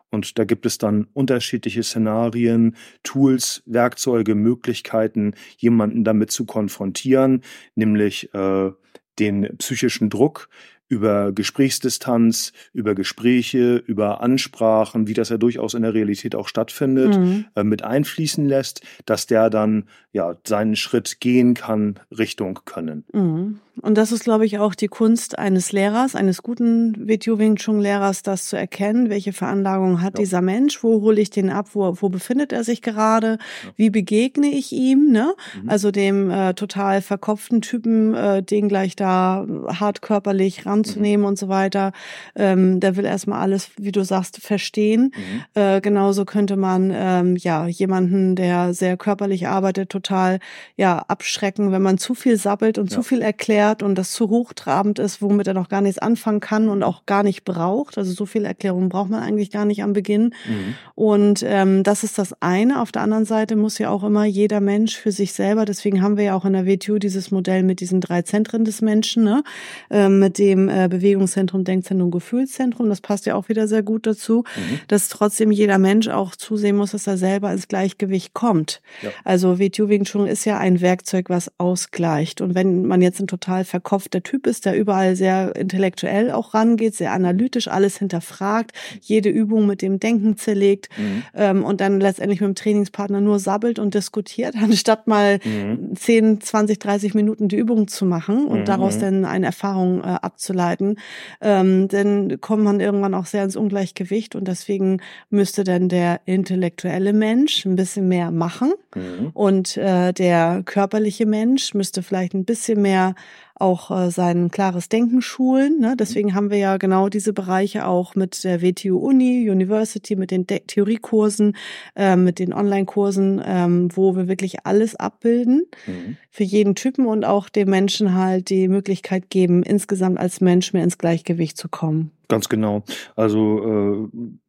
Und 0.09 0.37
da 0.37 0.43
gibt 0.43 0.65
es 0.65 0.77
dann 0.77 1.07
unterschiedliche 1.13 1.83
Szenarien, 1.83 2.75
Tools, 3.03 3.63
Werkzeuge, 3.65 4.35
Möglichkeiten, 4.35 5.35
jemanden 5.57 6.03
damit 6.03 6.31
zu 6.31 6.45
konfrontieren, 6.45 7.41
nämlich 7.75 8.33
äh, 8.33 8.71
den 9.19 9.57
psychischen 9.57 10.09
Druck, 10.09 10.49
über 10.91 11.31
Gesprächsdistanz, 11.31 12.51
über 12.73 12.95
Gespräche, 12.95 13.77
über 13.77 14.19
Ansprachen, 14.19 15.07
wie 15.07 15.13
das 15.13 15.29
ja 15.29 15.37
durchaus 15.37 15.73
in 15.73 15.83
der 15.83 15.93
Realität 15.93 16.35
auch 16.35 16.49
stattfindet, 16.49 17.17
mhm. 17.17 17.45
äh, 17.55 17.63
mit 17.63 17.81
einfließen 17.81 18.45
lässt, 18.45 18.81
dass 19.05 19.25
der 19.25 19.49
dann 19.49 19.85
ja 20.11 20.35
seinen 20.45 20.75
Schritt 20.75 21.21
gehen 21.21 21.53
kann 21.53 21.97
Richtung 22.11 22.59
Können. 22.65 23.05
Mhm. 23.13 23.61
Und 23.79 23.97
das 23.97 24.11
ist, 24.11 24.25
glaube 24.25 24.45
ich, 24.45 24.59
auch 24.59 24.75
die 24.75 24.89
Kunst 24.89 25.39
eines 25.39 25.71
Lehrers, 25.71 26.15
eines 26.15 26.43
guten 26.43 27.07
WTO 27.07 27.39
Wing 27.39 27.55
Chun 27.55 27.79
Lehrers, 27.79 28.21
das 28.21 28.45
zu 28.45 28.57
erkennen, 28.57 29.09
welche 29.09 29.31
Veranlagung 29.31 30.01
hat 30.01 30.17
ja. 30.17 30.23
dieser 30.23 30.41
Mensch, 30.41 30.83
wo 30.83 31.01
hole 31.01 31.21
ich 31.21 31.29
den 31.29 31.49
ab, 31.49 31.69
wo, 31.73 31.95
wo 32.01 32.09
befindet 32.09 32.51
er 32.51 32.63
sich 32.65 32.81
gerade, 32.81 33.37
ja. 33.63 33.71
wie 33.77 33.89
begegne 33.89 34.51
ich 34.51 34.73
ihm, 34.73 35.11
ne? 35.11 35.33
Mhm. 35.63 35.69
Also 35.69 35.91
dem 35.91 36.29
äh, 36.29 36.53
total 36.53 37.01
verkopften 37.01 37.61
Typen, 37.61 38.13
äh, 38.13 38.43
den 38.43 38.67
gleich 38.67 38.95
da 38.97 39.47
hart 39.67 40.01
körperlich 40.01 40.65
ranzunehmen 40.81 41.21
mhm. 41.21 41.27
und 41.27 41.39
so 41.39 41.47
weiter. 41.47 41.91
Ähm, 42.35 42.79
der 42.79 42.95
will 42.95 43.05
erstmal 43.05 43.39
alles, 43.39 43.71
wie 43.77 43.91
du 43.91 44.03
sagst, 44.03 44.37
verstehen. 44.41 45.13
Mhm. 45.15 45.61
Äh, 45.61 45.81
genauso 45.81 46.25
könnte 46.25 46.55
man 46.55 46.91
ähm, 46.93 47.35
ja 47.37 47.67
jemanden, 47.67 48.35
der 48.35 48.73
sehr 48.73 48.97
körperlich 48.97 49.47
arbeitet, 49.47 49.89
total 49.89 50.39
ja 50.75 50.99
abschrecken, 51.07 51.71
wenn 51.71 51.81
man 51.81 51.97
zu 51.97 52.13
viel 52.13 52.37
sabbelt 52.37 52.77
und 52.77 52.91
ja. 52.91 52.97
zu 52.97 53.03
viel 53.03 53.21
erklärt 53.21 53.83
und 53.83 53.95
das 53.95 54.11
zu 54.11 54.29
hochtrabend 54.29 54.99
ist, 54.99 55.21
womit 55.21 55.47
er 55.47 55.53
noch 55.53 55.69
gar 55.69 55.81
nichts 55.81 55.99
anfangen 55.99 56.39
kann 56.39 56.69
und 56.69 56.83
auch 56.83 57.05
gar 57.05 57.23
nicht 57.23 57.43
braucht. 57.43 57.97
Also 57.97 58.13
so 58.13 58.25
viel 58.25 58.45
Erklärung 58.45 58.89
braucht 58.89 59.09
man 59.09 59.21
eigentlich 59.21 59.51
gar 59.51 59.65
nicht 59.65 59.83
am 59.83 59.93
Beginn. 59.93 60.33
Mhm. 60.47 60.75
Und 60.95 61.43
ähm, 61.45 61.83
das 61.83 62.03
ist 62.03 62.17
das 62.17 62.33
eine. 62.41 62.81
Auf 62.81 62.91
der 62.91 63.01
anderen 63.01 63.25
Seite 63.25 63.55
muss 63.55 63.77
ja 63.77 63.89
auch 63.89 64.03
immer 64.03 64.25
jeder 64.25 64.59
Mensch 64.59 64.97
für 64.97 65.11
sich 65.11 65.33
selber, 65.33 65.65
deswegen 65.65 66.01
haben 66.01 66.17
wir 66.17 66.23
ja 66.23 66.35
auch 66.35 66.45
in 66.45 66.53
der 66.53 66.65
WTU 66.65 66.97
dieses 66.97 67.31
Modell 67.31 67.63
mit 67.63 67.79
diesen 67.79 68.01
drei 68.01 68.21
Zentren 68.21 68.65
des 68.65 68.81
Menschen, 68.81 69.23
ne? 69.23 69.43
Ähm, 69.89 70.19
mit 70.19 70.37
dem 70.37 70.69
äh, 70.71 70.87
Bewegungszentrum, 70.87 71.63
Denkzentrum, 71.63 72.11
Gefühlszentrum. 72.11 72.89
Das 72.89 73.01
passt 73.01 73.25
ja 73.25 73.35
auch 73.35 73.49
wieder 73.49 73.67
sehr 73.67 73.83
gut 73.83 74.07
dazu, 74.07 74.43
mhm. 74.55 74.79
dass 74.87 75.09
trotzdem 75.09 75.51
jeder 75.51 75.77
Mensch 75.77 76.07
auch 76.07 76.35
zusehen 76.35 76.75
muss, 76.75 76.91
dass 76.91 77.07
er 77.07 77.17
selber 77.17 77.51
ins 77.51 77.67
Gleichgewicht 77.67 78.33
kommt. 78.33 78.81
Ja. 79.01 79.09
Also 79.23 79.59
WTU 79.59 79.89
Wing 79.89 80.05
Chun 80.05 80.27
ist 80.27 80.45
ja 80.45 80.57
ein 80.57 80.81
Werkzeug, 80.81 81.29
was 81.29 81.51
ausgleicht. 81.57 82.41
Und 82.41 82.55
wenn 82.55 82.85
man 82.85 83.01
jetzt 83.01 83.19
ein 83.19 83.27
total 83.27 83.65
verkopfter 83.65 84.23
Typ 84.23 84.47
ist, 84.47 84.65
der 84.65 84.77
überall 84.77 85.15
sehr 85.15 85.55
intellektuell 85.55 86.31
auch 86.31 86.53
rangeht, 86.53 86.95
sehr 86.95 87.11
analytisch 87.11 87.67
alles 87.67 87.97
hinterfragt, 87.97 88.71
jede 89.01 89.29
Übung 89.29 89.67
mit 89.67 89.81
dem 89.81 89.99
Denken 89.99 90.37
zerlegt 90.37 90.89
mhm. 90.97 91.23
ähm, 91.35 91.63
und 91.63 91.81
dann 91.81 91.99
letztendlich 91.99 92.41
mit 92.41 92.47
dem 92.47 92.55
Trainingspartner 92.55 93.21
nur 93.21 93.39
sabbelt 93.39 93.79
und 93.79 93.93
diskutiert, 93.93 94.55
anstatt 94.61 95.07
mal 95.07 95.39
mhm. 95.43 95.95
10, 95.95 96.41
20, 96.41 96.79
30 96.79 97.13
Minuten 97.13 97.47
die 97.47 97.57
Übung 97.57 97.87
zu 97.87 98.05
machen 98.05 98.45
und 98.45 98.61
mhm. 98.61 98.65
daraus 98.65 98.97
dann 98.97 99.25
eine 99.25 99.47
Erfahrung 99.47 100.01
äh, 100.01 100.17
abzuleiten. 100.51 100.97
Ähm, 101.41 101.87
dann 101.87 102.39
kommt 102.41 102.63
man 102.63 102.79
irgendwann 102.79 103.13
auch 103.13 103.25
sehr 103.25 103.43
ins 103.43 103.55
Ungleichgewicht 103.55 104.35
und 104.35 104.47
deswegen 104.47 105.01
müsste 105.29 105.63
dann 105.63 105.89
der 105.89 106.21
intellektuelle 106.25 107.13
Mensch 107.13 107.65
ein 107.65 107.75
bisschen 107.75 108.07
mehr 108.07 108.31
machen 108.31 108.73
mhm. 108.95 109.31
und 109.33 109.77
äh, 109.77 110.13
der 110.13 110.61
körperliche 110.65 111.25
Mensch 111.25 111.73
müsste 111.73 112.03
vielleicht 112.03 112.33
ein 112.33 112.45
bisschen 112.45 112.81
mehr 112.81 113.15
auch 113.61 113.91
äh, 113.91 114.11
sein 114.11 114.49
klares 114.51 114.89
Denken 114.89 115.21
schulen. 115.21 115.79
Ne? 115.79 115.95
Deswegen 115.97 116.33
haben 116.33 116.49
wir 116.49 116.57
ja 116.57 116.77
genau 116.77 117.09
diese 117.09 117.33
Bereiche 117.33 117.87
auch 117.87 118.15
mit 118.15 118.43
der 118.43 118.61
WTU 118.61 118.97
Uni, 118.97 119.49
University, 119.49 120.15
mit 120.15 120.31
den 120.31 120.47
De 120.47 120.59
Theoriekursen, 120.59 121.55
äh, 121.95 122.15
mit 122.15 122.39
den 122.39 122.53
Online-Kursen, 122.53 123.41
ähm, 123.45 123.89
wo 123.93 124.15
wir 124.15 124.27
wirklich 124.27 124.65
alles 124.65 124.95
abbilden 124.95 125.65
mhm. 125.87 126.17
für 126.29 126.43
jeden 126.43 126.75
Typen 126.75 127.05
und 127.05 127.25
auch 127.25 127.49
dem 127.49 127.69
Menschen 127.69 128.13
halt 128.15 128.49
die 128.49 128.67
Möglichkeit 128.67 129.29
geben, 129.29 129.63
insgesamt 129.63 130.19
als 130.19 130.41
Mensch 130.41 130.73
mehr 130.73 130.83
ins 130.83 130.97
Gleichgewicht 130.97 131.57
zu 131.57 131.69
kommen. 131.69 132.11
Ganz 132.27 132.49
genau. 132.49 132.83
Also 133.15 134.09
äh 134.13 134.39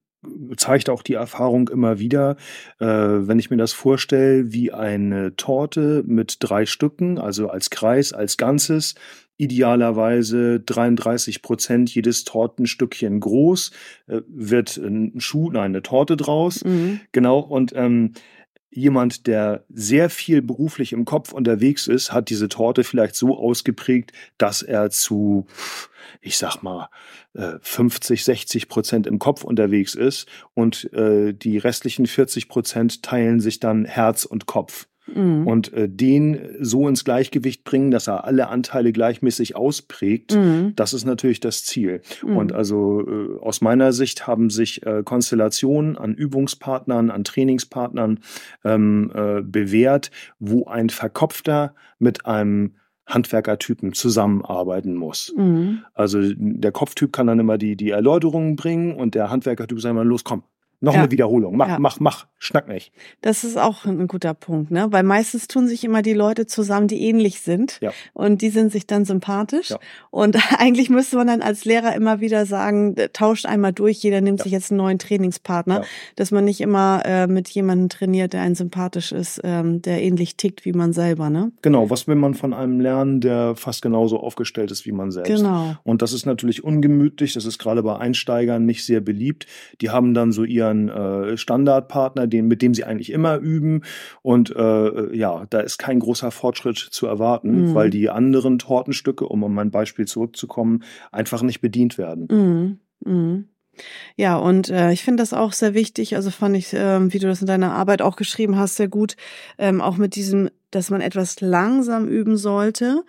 zeigt 0.57 0.89
auch 0.89 1.03
die 1.03 1.15
Erfahrung 1.15 1.69
immer 1.69 1.99
wieder, 1.99 2.37
äh, 2.79 2.87
wenn 2.87 3.39
ich 3.39 3.51
mir 3.51 3.57
das 3.57 3.73
vorstelle, 3.73 4.53
wie 4.53 4.73
eine 4.73 5.37
Torte 5.37 6.05
mit 6.07 6.37
drei 6.41 6.67
Stücken, 6.67 7.19
also 7.19 7.49
als 7.49 7.71
Kreis, 7.71 8.13
als 8.13 8.37
Ganzes, 8.37 8.95
idealerweise 9.37 10.61
33 10.61 11.43
Prozent 11.43 11.93
jedes 11.93 12.25
Tortenstückchen 12.25 13.19
groß, 13.19 13.73
äh, 14.07 14.21
wird 14.29 14.77
ein 14.77 15.15
Schuh, 15.19 15.51
nein, 15.51 15.73
eine 15.73 15.83
Torte 15.83 16.17
draus. 16.17 16.65
Mhm. 16.65 17.01
Genau, 17.11 17.41
und 17.41 17.73
ähm, 17.75 18.13
jemand, 18.73 19.27
der 19.27 19.65
sehr 19.69 20.11
viel 20.11 20.43
beruflich 20.43 20.93
im 20.93 21.05
Kopf 21.05 21.33
unterwegs 21.33 21.87
ist, 21.87 22.13
hat 22.13 22.31
diese 22.31 22.49
Torte 22.49 22.85
vielleicht 22.85 23.15
so 23.15 23.39
ausgeprägt, 23.39 24.13
dass 24.39 24.63
er 24.63 24.91
zu, 24.91 25.47
ich 26.21 26.39
sag 26.39 26.63
mal, 26.63 26.89
50, 27.35 28.21
äh, 28.21 28.23
60 28.23 28.69
Prozent 28.69 29.07
im 29.07 29.19
Kopf 29.19 29.45
unterwegs 29.45 29.95
ist 29.95 30.27
und 30.55 30.93
äh, 30.93 31.33
die 31.33 31.59
restlichen 31.59 32.07
40 32.07 32.49
Prozent 32.49 33.03
teilen 33.03 33.41
sich 33.41 33.61
dann 33.61 33.85
Herz 33.85 34.25
und 34.25 34.47
Kopf. 34.47 34.87
Mhm. 35.15 35.47
Und 35.47 35.73
äh, 35.73 35.89
den 35.89 36.39
so 36.61 36.89
ins 36.89 37.05
Gleichgewicht 37.05 37.65
bringen, 37.65 37.91
dass 37.91 38.09
er 38.09 38.25
alle 38.25 38.49
Anteile 38.49 38.93
gleichmäßig 38.93 39.57
ausprägt, 39.57 40.35
mhm. 40.35 40.73
das 40.77 40.93
ist 40.93 41.05
natürlich 41.05 41.41
das 41.41 41.65
Ziel. 41.65 42.03
Mhm. 42.25 42.37
Und 42.37 42.53
also 42.53 43.07
äh, 43.07 43.39
aus 43.41 43.61
meiner 43.61 43.93
Sicht 43.93 44.27
haben 44.27 44.51
sich 44.51 44.87
äh, 44.87 45.03
Konstellationen 45.05 45.97
an 45.97 46.15
Übungspartnern, 46.15 47.11
an 47.11 47.25
Trainingspartnern 47.25 48.21
ähm, 48.65 49.11
äh, 49.15 49.43
bewährt, 49.43 50.11
wo 50.39 50.67
ein 50.67 50.91
Verkopfter 50.91 51.75
mit 51.99 52.27
einem 52.27 52.73
Handwerkertypen 53.07 53.93
zusammenarbeiten 53.93 54.95
muss. 54.95 55.35
Mhm. 55.37 55.83
Also 55.95 56.21
der 56.23 56.73
Kopftyp 56.73 57.13
kann 57.13 57.27
dann 57.27 57.39
immer 57.39 57.59
die, 57.59 57.77
die 57.77 57.91
Erläuterungen 57.91 58.57
bringen 58.57 58.95
und 58.95 59.15
der 59.15 59.31
Handwerkertyp 59.31 59.81
sagt 59.81 59.91
immer, 59.91 60.05
los, 60.05 60.25
komm, 60.25 60.45
noch 60.83 60.95
ja. 60.95 61.01
eine 61.01 61.11
Wiederholung. 61.11 61.57
Mach, 61.57 61.69
ja. 61.69 61.79
mach, 61.79 62.01
mach, 62.01 62.27
schnack 62.39 62.67
nicht. 62.67 62.93
Das 63.21 63.45
ist 63.45 63.57
auch 63.57 63.85
ein 63.85 64.09
guter 64.09 64.35
Punkt, 64.35 64.73
ne? 64.73 64.89
Weil 64.91 65.05
meistens 65.05 65.47
tun 65.47 65.69
sich 65.69 65.85
immer 65.85 66.03
die 66.03 66.13
Leute 66.13 66.47
zusammen, 66.47 66.89
die 66.89 67.03
ähnlich 67.03 67.41
sind. 67.41 67.79
Ja. 67.81 67.93
Und 68.15 68.43
die 68.43 68.51
sind 68.51 68.73
sich 68.73 68.89
dann 68.89 69.05
sympathisch. 69.05 69.71
Ja. 69.71 69.79
Und 70.11 70.37
eigentlich 70.59 70.91
müsste 70.91 71.17
man 71.17 71.29
dann 71.29 71.41
als 71.41 71.65
Lehrer 71.65 71.95
immer 71.95 72.21
wieder 72.21 72.47
sagen, 72.47 72.97
tauscht 73.13 73.47
einmal 73.47 73.73
durch, 73.73 74.03
jeder 74.03 74.21
nimmt 74.21 74.41
ja. 74.41 74.43
sich 74.45 74.53
jetzt 74.53 74.73
einen 74.73 74.79
neuen 74.79 74.99
Trainingspartner, 74.99 75.85
dass 76.17 76.33
man 76.33 76.45
nicht 76.45 76.61
immer 76.61 77.03
äh, 77.05 77.29
mit 77.29 77.49
jemandem 77.49 77.89
trainiert, 77.89 78.33
der 78.33 78.43
einen 78.43 78.57
sympathisch 78.57 79.13
ist, 79.13 79.41
ähm, 79.45 79.81
der 79.83 80.03
ähnlich 80.03 80.37
tickt 80.37 80.65
wie 80.65 80.73
man 80.73 80.93
selber, 80.93 81.31
ne? 81.31 81.53
Genau, 81.63 81.91
was 81.91 82.09
will 82.09 82.17
man 82.17 82.35
von 82.35 82.53
einem 82.53 82.81
lernen, 82.81 83.21
der 83.21 83.55
fast 83.55 83.83
genauso 83.83 84.19
aufgestellt 84.19 84.73
ist 84.73 84.85
wie 84.85 84.93
man 84.93 85.13
selbst? 85.13 85.29
Genau. 85.29 85.77
Und 85.85 86.03
das 86.03 86.13
ist 86.13 86.27
natürlich 86.27 86.65
ungemütlich, 86.65 87.35
das 87.35 87.45
ist 87.45 87.61
gerade 87.61 87.85
bei 87.85 87.97
Einsteigern 87.97 88.67
nicht 88.67 88.85
sehr 88.85 89.01
beliebt. 89.01 89.47
Die 89.81 89.91
haben 89.91 90.13
dann 90.13 90.33
so 90.33 90.43
ihren 90.43 90.72
ihren 90.73 90.89
äh, 90.89 91.37
Standardpartner, 91.37 92.27
den, 92.27 92.49
mit 92.49 92.63
dem 92.63 92.75
sie 92.75 92.85
eigentlich 92.85 93.11
immer 93.13 93.37
üben. 93.37 93.83
Und 94.23 94.55
äh, 94.55 95.15
ja, 95.15 95.47
da 95.51 95.61
ist 95.61 95.79
kein 95.79 96.01
großer 96.01 96.31
Fortschritt 96.31 96.79
zu 96.79 97.07
erwarten, 97.07 97.69
mhm. 97.69 97.75
weil 97.75 97.91
die 97.91 98.11
anderen 98.11 98.59
Tortenstücke, 98.59 99.27
um 99.27 99.43
um 99.43 99.55
mein 99.55 99.71
Beispiel 99.71 100.07
zurückzukommen, 100.07 100.83
einfach 101.11 101.43
nicht 101.43 101.61
bedient 101.61 101.99
werden. 101.99 102.29
Mhm. 102.31 102.79
Mhm. 103.05 103.49
Ja, 104.17 104.37
und 104.37 104.69
äh, 104.69 104.93
ich 104.93 105.03
finde 105.03 105.23
das 105.23 105.33
auch 105.33 105.53
sehr 105.53 105.73
wichtig. 105.73 106.15
Also 106.15 106.31
fand 106.31 106.57
ich, 106.57 106.75
äh, 106.75 107.13
wie 107.13 107.19
du 107.19 107.27
das 107.27 107.41
in 107.41 107.47
deiner 107.47 107.73
Arbeit 107.73 108.03
auch 108.03 108.17
geschrieben 108.17 108.57
hast, 108.59 108.77
sehr 108.77 108.89
gut. 108.89 109.17
Ähm, 109.57 109.81
auch 109.81 109.97
mit 109.97 110.15
diesem, 110.15 110.51
dass 110.71 110.91
man 110.91 111.01
etwas 111.01 111.41
langsam 111.41 112.07
üben 112.07 112.37
sollte 112.37 113.03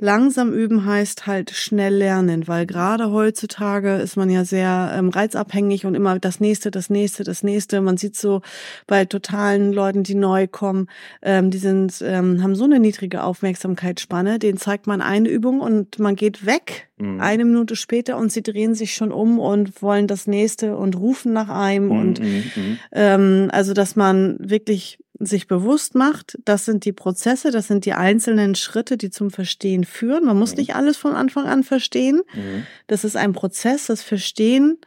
Langsam 0.00 0.52
üben 0.52 0.84
heißt 0.84 1.28
halt 1.28 1.50
schnell 1.50 1.94
lernen, 1.94 2.48
weil 2.48 2.66
gerade 2.66 3.12
heutzutage 3.12 3.94
ist 3.96 4.16
man 4.16 4.28
ja 4.28 4.44
sehr 4.44 4.92
ähm, 4.96 5.08
reizabhängig 5.08 5.86
und 5.86 5.94
immer 5.94 6.18
das 6.18 6.40
nächste, 6.40 6.72
das 6.72 6.90
nächste, 6.90 7.22
das 7.22 7.44
nächste. 7.44 7.80
Man 7.80 7.96
sieht 7.96 8.16
so 8.16 8.42
bei 8.88 9.04
totalen 9.04 9.72
Leuten, 9.72 10.02
die 10.02 10.16
neu 10.16 10.48
kommen, 10.48 10.88
ähm, 11.22 11.52
die 11.52 11.58
sind 11.58 12.02
ähm, 12.04 12.42
haben 12.42 12.56
so 12.56 12.64
eine 12.64 12.80
niedrige 12.80 13.22
Aufmerksamkeitsspanne. 13.22 14.40
Den 14.40 14.56
zeigt 14.56 14.88
man 14.88 15.00
eine 15.00 15.28
Übung 15.28 15.60
und 15.60 16.00
man 16.00 16.16
geht 16.16 16.44
weg 16.44 16.88
mhm. 16.98 17.20
eine 17.20 17.44
Minute 17.44 17.76
später 17.76 18.16
und 18.16 18.32
sie 18.32 18.42
drehen 18.42 18.74
sich 18.74 18.94
schon 18.94 19.12
um 19.12 19.38
und 19.38 19.80
wollen 19.80 20.08
das 20.08 20.26
nächste 20.26 20.76
und 20.76 20.96
rufen 20.96 21.32
nach 21.32 21.48
einem 21.48 21.86
mhm. 21.86 21.98
und 22.00 22.20
mhm, 22.20 22.44
mhm. 22.56 22.78
ähm, 22.92 23.48
also 23.52 23.74
dass 23.74 23.94
man 23.94 24.36
wirklich 24.40 24.98
sich 25.18 25.46
bewusst 25.46 25.94
macht, 25.94 26.38
das 26.44 26.64
sind 26.64 26.84
die 26.84 26.92
Prozesse, 26.92 27.50
das 27.50 27.68
sind 27.68 27.84
die 27.84 27.92
einzelnen 27.92 28.54
Schritte, 28.54 28.96
die 28.96 29.10
zum 29.10 29.30
Verstehen 29.30 29.84
führen. 29.84 30.24
Man 30.24 30.38
muss 30.38 30.52
mhm. 30.52 30.58
nicht 30.58 30.74
alles 30.74 30.96
von 30.96 31.14
Anfang 31.14 31.46
an 31.46 31.62
verstehen. 31.62 32.22
Mhm. 32.34 32.66
Das 32.86 33.04
ist 33.04 33.16
ein 33.16 33.32
Prozess, 33.32 33.86
das 33.86 34.02
Verstehen 34.02 34.78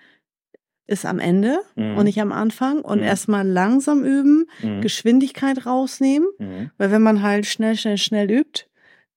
ist 0.85 1.05
am 1.05 1.19
Ende 1.19 1.59
mhm. 1.75 1.97
und 1.97 2.05
nicht 2.05 2.21
am 2.21 2.31
Anfang 2.31 2.81
und 2.81 2.99
mhm. 2.99 3.05
erstmal 3.05 3.47
langsam 3.47 4.03
üben, 4.03 4.45
mhm. 4.61 4.81
Geschwindigkeit 4.81 5.65
rausnehmen, 5.65 6.27
mhm. 6.39 6.71
weil 6.77 6.91
wenn 6.91 7.01
man 7.01 7.21
halt 7.21 7.45
schnell, 7.45 7.75
schnell, 7.75 7.97
schnell 7.97 8.31
übt, 8.31 8.65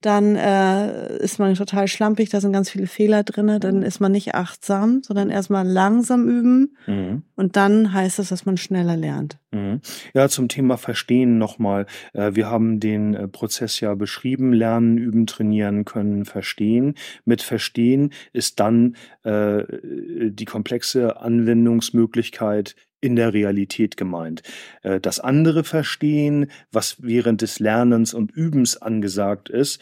dann 0.01 0.37
äh, 0.37 1.19
ist 1.19 1.39
man 1.39 1.55
total 1.55 1.87
schlampig, 1.89 2.31
da 2.31 2.41
sind 2.41 2.53
ganz 2.53 2.71
viele 2.71 2.87
Fehler 2.87 3.23
drinne, 3.23 3.61
dann 3.61 3.79
mhm. 3.79 3.83
ist 3.83 4.01
man 4.01 4.13
nicht 4.13 4.35
achtsam, 4.35 5.03
sondern 5.03 5.31
erstmal 5.31 5.67
langsam 5.67 6.29
üben 6.29 6.77
mhm. 6.87 7.23
und 7.37 7.57
dann 7.57 7.93
heißt 7.93 8.19
es, 8.19 8.31
dass 8.31 8.47
man 8.47 8.57
schneller 8.57 8.97
lernt. 8.97 9.39
Mhm. 9.51 9.81
Ja, 10.15 10.29
zum 10.29 10.49
Thema 10.49 10.79
Verstehen 10.79 11.39
nochmal. 11.39 11.87
Äh, 12.15 12.35
wir 12.35 12.49
haben 12.49 12.81
den 12.81 13.15
äh, 13.15 13.29
Prozess 13.29 13.81
ja 13.81 13.95
beschrieben, 13.95 14.53
lernen, 14.53 14.97
üben, 14.97 15.27
trainieren 15.27 15.85
können, 15.85 16.25
verstehen. 16.25 16.95
Mit 17.25 17.43
Verstehen 17.43 18.13
ist 18.33 18.61
dann 18.61 18.97
äh, 19.25 19.65
die 19.83 20.45
komplexe 20.45 21.21
Anwendungsmöglichkeit 21.21 22.75
in 23.01 23.17
der 23.17 23.33
Realität 23.33 23.97
gemeint. 23.97 24.43
Äh, 24.83 25.01
das 25.01 25.21
andere 25.21 25.65
Verstehen, 25.65 26.51
was 26.71 27.03
während 27.03 27.43
des 27.43 27.59
Lernens 27.59 28.15
und 28.15 28.31
Übens 28.31 28.77
angesagt 28.77 29.49
ist, 29.49 29.81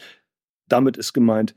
damit 0.67 0.97
ist 0.97 1.13
gemeint, 1.13 1.55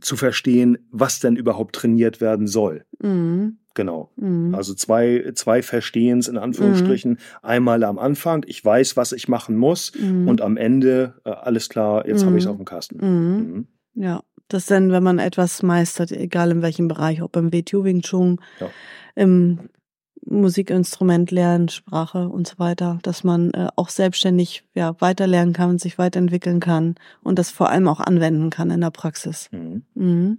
zu 0.00 0.16
verstehen, 0.16 0.78
was 0.90 1.20
denn 1.20 1.36
überhaupt 1.36 1.76
trainiert 1.76 2.20
werden 2.20 2.46
soll. 2.46 2.84
Mhm. 3.00 3.58
Genau. 3.74 4.10
Mhm. 4.16 4.54
Also 4.54 4.74
zwei, 4.74 5.32
zwei 5.34 5.62
Verstehens 5.62 6.28
in 6.28 6.36
Anführungsstrichen. 6.36 7.12
Mhm. 7.12 7.18
Einmal 7.42 7.84
am 7.84 7.98
Anfang, 7.98 8.44
ich 8.46 8.62
weiß, 8.62 8.96
was 8.96 9.12
ich 9.12 9.28
machen 9.28 9.56
muss 9.56 9.92
mhm. 9.98 10.28
und 10.28 10.40
am 10.40 10.56
Ende, 10.56 11.14
äh, 11.24 11.30
alles 11.30 11.68
klar, 11.68 12.06
jetzt 12.06 12.24
habe 12.24 12.36
ich 12.36 12.42
es 12.42 12.46
mhm. 12.46 12.50
auf 12.50 12.56
dem 12.58 12.64
Kasten. 12.64 12.98
Mhm. 12.98 13.66
Ja, 13.94 14.22
das 14.48 14.66
denn, 14.66 14.90
wenn 14.90 15.02
man 15.02 15.18
etwas 15.18 15.62
meistert, 15.62 16.12
egal 16.12 16.50
in 16.50 16.62
welchem 16.62 16.88
Bereich, 16.88 17.22
ob 17.22 17.36
im 17.36 17.52
WTU 17.52 17.84
Wing 17.84 18.02
Chun, 18.02 18.40
ja. 18.60 18.70
im 19.14 19.70
Musikinstrument 20.26 21.30
lernen, 21.30 21.68
Sprache 21.68 22.28
und 22.28 22.46
so 22.46 22.58
weiter, 22.58 22.98
dass 23.02 23.24
man 23.24 23.50
äh, 23.52 23.68
auch 23.76 23.88
selbstständig 23.88 24.64
ja, 24.74 24.94
weiterlernen 25.00 25.52
kann 25.52 25.70
und 25.70 25.80
sich 25.80 25.98
weiterentwickeln 25.98 26.60
kann 26.60 26.94
und 27.22 27.38
das 27.38 27.50
vor 27.50 27.70
allem 27.70 27.88
auch 27.88 28.00
anwenden 28.00 28.50
kann 28.50 28.70
in 28.70 28.80
der 28.80 28.90
Praxis. 28.90 29.48
Mhm. 29.52 29.82
Mhm. 29.94 30.38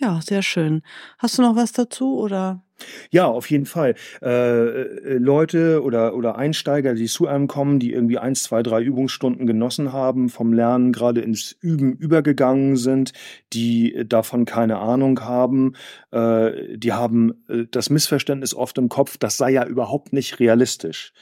Ja, 0.00 0.20
sehr 0.20 0.42
schön. 0.42 0.82
Hast 1.18 1.38
du 1.38 1.42
noch 1.42 1.54
was 1.54 1.72
dazu 1.72 2.18
oder? 2.18 2.62
Ja, 3.10 3.26
auf 3.26 3.48
jeden 3.48 3.66
Fall. 3.66 3.94
Äh, 4.20 4.28
äh, 4.28 5.18
Leute 5.18 5.82
oder, 5.82 6.16
oder 6.16 6.36
Einsteiger, 6.36 6.94
die 6.94 7.06
zu 7.06 7.28
einem 7.28 7.46
kommen, 7.46 7.78
die 7.78 7.92
irgendwie 7.92 8.18
eins, 8.18 8.42
zwei, 8.42 8.64
drei 8.64 8.82
Übungsstunden 8.82 9.46
genossen 9.46 9.92
haben, 9.92 10.28
vom 10.28 10.52
Lernen 10.52 10.92
gerade 10.92 11.20
ins 11.20 11.52
Üben 11.60 11.92
übergegangen 11.94 12.76
sind, 12.76 13.12
die 13.52 14.04
davon 14.06 14.44
keine 14.44 14.78
Ahnung 14.78 15.20
haben, 15.20 15.74
äh, 16.10 16.76
die 16.76 16.92
haben 16.92 17.44
äh, 17.48 17.66
das 17.70 17.88
Missverständnis 17.88 18.54
oft 18.54 18.76
im 18.78 18.88
Kopf, 18.88 19.16
das 19.16 19.36
sei 19.36 19.52
ja 19.52 19.64
überhaupt 19.64 20.12
nicht 20.12 20.40
realistisch. 20.40 21.12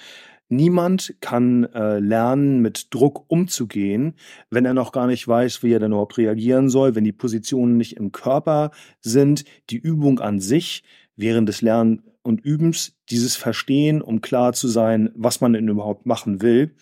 Niemand 0.53 1.15
kann 1.21 1.65
äh, 1.73 1.99
lernen, 1.99 2.61
mit 2.61 2.93
Druck 2.93 3.25
umzugehen, 3.29 4.17
wenn 4.51 4.67
er 4.67 4.75
noch 4.75 4.93
gar 4.93 5.07
nicht 5.07 5.27
weiß, 5.27 5.63
wie 5.63 5.73
er 5.73 5.79
denn 5.79 5.93
überhaupt 5.93 6.19
reagieren 6.19 6.69
soll, 6.69 6.95
wenn 6.95 7.05
die 7.05 7.13
Positionen 7.13 7.79
nicht 7.79 7.97
im 7.97 8.13
Körper 8.13 8.71
sind, 9.01 9.47
die 9.71 9.79
Übung 9.79 10.21
an 10.21 10.41
sich 10.41 10.83
während 11.17 11.49
des 11.49 11.63
Lernens 11.63 12.03
und 12.21 12.43
Übens 12.43 12.99
dieses 13.09 13.35
Verstehen, 13.35 14.03
um 14.03 14.21
klar 14.21 14.53
zu 14.53 14.69
sein, 14.69 15.11
was 15.15 15.41
man 15.41 15.55
denn 15.55 15.69
überhaupt 15.69 16.05
machen 16.05 16.43
will. 16.43 16.75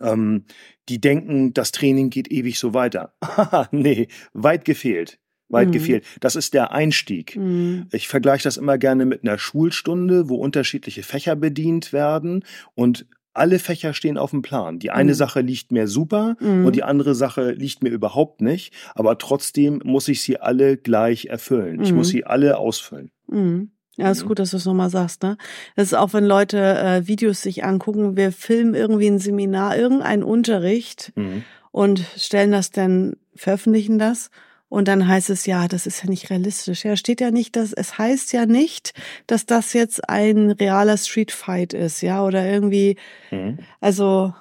Ähm, 0.00 0.44
die 0.88 1.00
denken, 1.00 1.52
das 1.54 1.72
Training 1.72 2.08
geht 2.08 2.30
ewig 2.30 2.60
so 2.60 2.72
weiter. 2.72 3.14
nee, 3.72 4.06
weit 4.32 4.64
gefehlt. 4.64 5.18
Weit 5.52 5.68
mhm. 5.68 5.72
gefehlt. 5.72 6.04
Das 6.20 6.36
ist 6.36 6.54
der 6.54 6.72
Einstieg. 6.72 7.36
Mhm. 7.36 7.86
Ich 7.92 8.08
vergleiche 8.08 8.44
das 8.44 8.56
immer 8.56 8.78
gerne 8.78 9.04
mit 9.04 9.22
einer 9.22 9.38
Schulstunde, 9.38 10.28
wo 10.28 10.36
unterschiedliche 10.36 11.02
Fächer 11.02 11.36
bedient 11.36 11.92
werden 11.92 12.44
und 12.74 13.06
alle 13.34 13.58
Fächer 13.58 13.94
stehen 13.94 14.18
auf 14.18 14.30
dem 14.30 14.42
Plan. 14.42 14.78
Die 14.78 14.90
eine 14.90 15.12
mhm. 15.12 15.16
Sache 15.16 15.40
liegt 15.40 15.72
mir 15.72 15.88
super 15.88 16.36
mhm. 16.40 16.66
und 16.66 16.76
die 16.76 16.82
andere 16.82 17.14
Sache 17.14 17.52
liegt 17.52 17.82
mir 17.82 17.90
überhaupt 17.90 18.40
nicht. 18.40 18.74
Aber 18.94 19.18
trotzdem 19.18 19.80
muss 19.84 20.08
ich 20.08 20.22
sie 20.22 20.38
alle 20.38 20.76
gleich 20.76 21.26
erfüllen. 21.26 21.80
Ich 21.82 21.92
muss 21.92 22.08
mhm. 22.08 22.12
sie 22.12 22.24
alle 22.24 22.58
ausfüllen. 22.58 23.10
Mhm. 23.28 23.70
Ja, 23.96 24.10
ist 24.10 24.24
mhm. 24.24 24.28
gut, 24.28 24.38
dass 24.38 24.50
du 24.50 24.56
es 24.56 24.64
nochmal 24.64 24.90
sagst, 24.90 25.22
ne? 25.22 25.36
Das 25.76 25.88
ist 25.88 25.94
auch, 25.94 26.14
wenn 26.14 26.24
Leute 26.24 26.58
äh, 26.58 27.06
Videos 27.06 27.42
sich 27.42 27.64
angucken, 27.64 28.16
wir 28.16 28.32
filmen 28.32 28.74
irgendwie 28.74 29.08
ein 29.08 29.18
Seminar, 29.18 29.76
irgendeinen 29.76 30.22
Unterricht 30.22 31.12
mhm. 31.14 31.44
und 31.70 32.02
stellen 32.16 32.52
das 32.52 32.70
dann, 32.70 33.16
veröffentlichen 33.34 33.98
das 33.98 34.30
und 34.72 34.88
dann 34.88 35.06
heißt 35.06 35.28
es 35.28 35.44
ja, 35.44 35.68
das 35.68 35.86
ist 35.86 36.02
ja 36.02 36.08
nicht 36.08 36.30
realistisch. 36.30 36.86
Ja, 36.86 36.96
steht 36.96 37.20
ja 37.20 37.30
nicht, 37.30 37.56
dass 37.56 37.74
es 37.74 37.98
heißt 37.98 38.32
ja 38.32 38.46
nicht, 38.46 38.94
dass 39.26 39.44
das 39.44 39.74
jetzt 39.74 40.08
ein 40.08 40.50
realer 40.50 40.96
Street 40.96 41.30
Fight 41.30 41.74
ist, 41.74 42.00
ja, 42.00 42.24
oder 42.24 42.46
irgendwie, 42.46 42.96
mhm. 43.30 43.58
also 43.82 44.32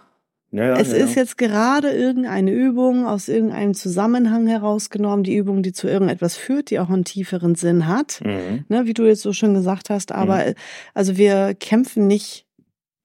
ja, 0.52 0.68
ja, 0.68 0.76
es 0.78 0.94
ja, 0.94 1.00
ist 1.00 1.16
jetzt 1.16 1.38
gerade 1.38 1.92
irgendeine 1.92 2.52
Übung 2.52 3.06
aus 3.06 3.28
irgendeinem 3.28 3.74
Zusammenhang 3.74 4.48
herausgenommen, 4.48 5.26
die 5.26 5.36
Übung, 5.36 5.64
die 5.64 5.74
zu 5.74 5.90
irgendetwas 5.90 6.38
führt, 6.38 6.70
die 6.70 6.80
auch 6.80 6.90
einen 6.90 7.04
tieferen 7.04 7.56
Sinn 7.56 7.88
hat, 7.88 8.22
mhm. 8.24 8.64
ne, 8.70 8.86
wie 8.86 8.94
du 8.94 9.04
jetzt 9.04 9.24
so 9.24 9.34
schön 9.34 9.54
gesagt 9.54 9.90
hast. 9.90 10.14
Aber 10.14 10.46
mhm. 10.46 10.54
also 10.94 11.18
wir 11.18 11.56
kämpfen 11.56 12.08
nicht 12.08 12.46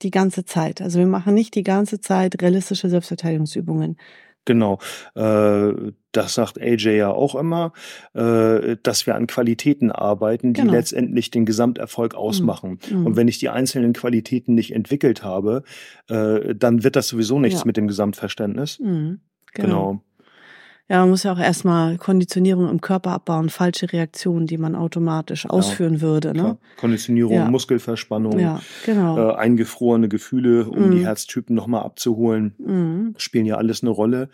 die 0.03 0.13
ganze 0.13 0.45
Zeit. 0.45 0.81
Also 0.81 1.01
wir 1.01 1.07
machen 1.07 1.35
nicht 1.35 1.57
die 1.57 1.65
ganze 1.65 2.01
Zeit 2.01 2.41
realistische 2.41 2.89
Selbstverteidigungsübungen. 2.89 3.97
Genau. 4.47 4.79
Äh, 5.15 5.93
das 6.13 6.35
sagt 6.35 6.59
AJ 6.59 6.97
ja 6.97 7.11
auch 7.11 7.35
immer, 7.35 7.73
äh, 8.15 8.77
dass 8.83 9.07
wir 9.07 9.15
an 9.15 9.27
Qualitäten 9.27 9.93
arbeiten, 9.93 10.55
die 10.55 10.63
genau. 10.63 10.73
letztendlich 10.73 11.31
den 11.31 11.45
Gesamterfolg 11.45 12.15
mhm. 12.15 12.19
ausmachen. 12.19 12.79
Mhm. 12.91 13.07
Und 13.07 13.17
wenn 13.17 13.29
ich 13.29 13.39
die 13.39 13.51
einzelnen 13.51 13.93
Qualitäten 13.93 14.55
nicht 14.55 14.73
entwickelt 14.73 15.23
habe, 15.23 15.63
äh, 16.09 16.55
dann 16.55 16.83
wird 16.83 16.97
das 16.97 17.09
sowieso 17.09 17.39
nichts 17.39 17.61
ja. 17.61 17.67
mit 17.67 17.77
dem 17.77 17.87
Gesamtverständnis. 17.87 18.81
Mhm. 18.81 19.21
Genau. 19.53 19.67
genau. 19.67 20.03
Ja, 20.89 21.01
man 21.01 21.11
muss 21.11 21.25
ja 21.25 21.33
auch 21.33 21.39
erstmal 21.39 21.99
Konditionierung 21.99 22.71
im 22.71 22.81
Körper 22.81 23.11
abbauen, 23.11 23.49
falsche 23.49 23.93
Reaktionen, 23.93 24.47
die 24.47 24.57
man 24.57 24.77
automatisch 24.77 25.45
ja, 25.45 25.51
ausführen 25.51 26.01
würde. 26.01 26.33
Ne? 26.33 26.59
Konditionierung, 26.77 27.35
ja. 27.35 27.51
Muskelverspannung, 27.51 28.39
ja, 28.39 28.61
genau. 28.85 29.31
äh, 29.31 29.35
eingefrorene 29.35 30.09
Gefühle, 30.09 30.67
um 30.69 30.87
mhm. 30.87 30.91
die 30.93 31.05
Herztypen 31.05 31.57
nochmal 31.57 31.83
abzuholen, 31.83 32.55
mhm. 32.59 33.15
spielen 33.17 33.47
ja 33.47 33.57
alles 33.57 33.83
eine 33.83 33.91
Rolle. 33.91 34.29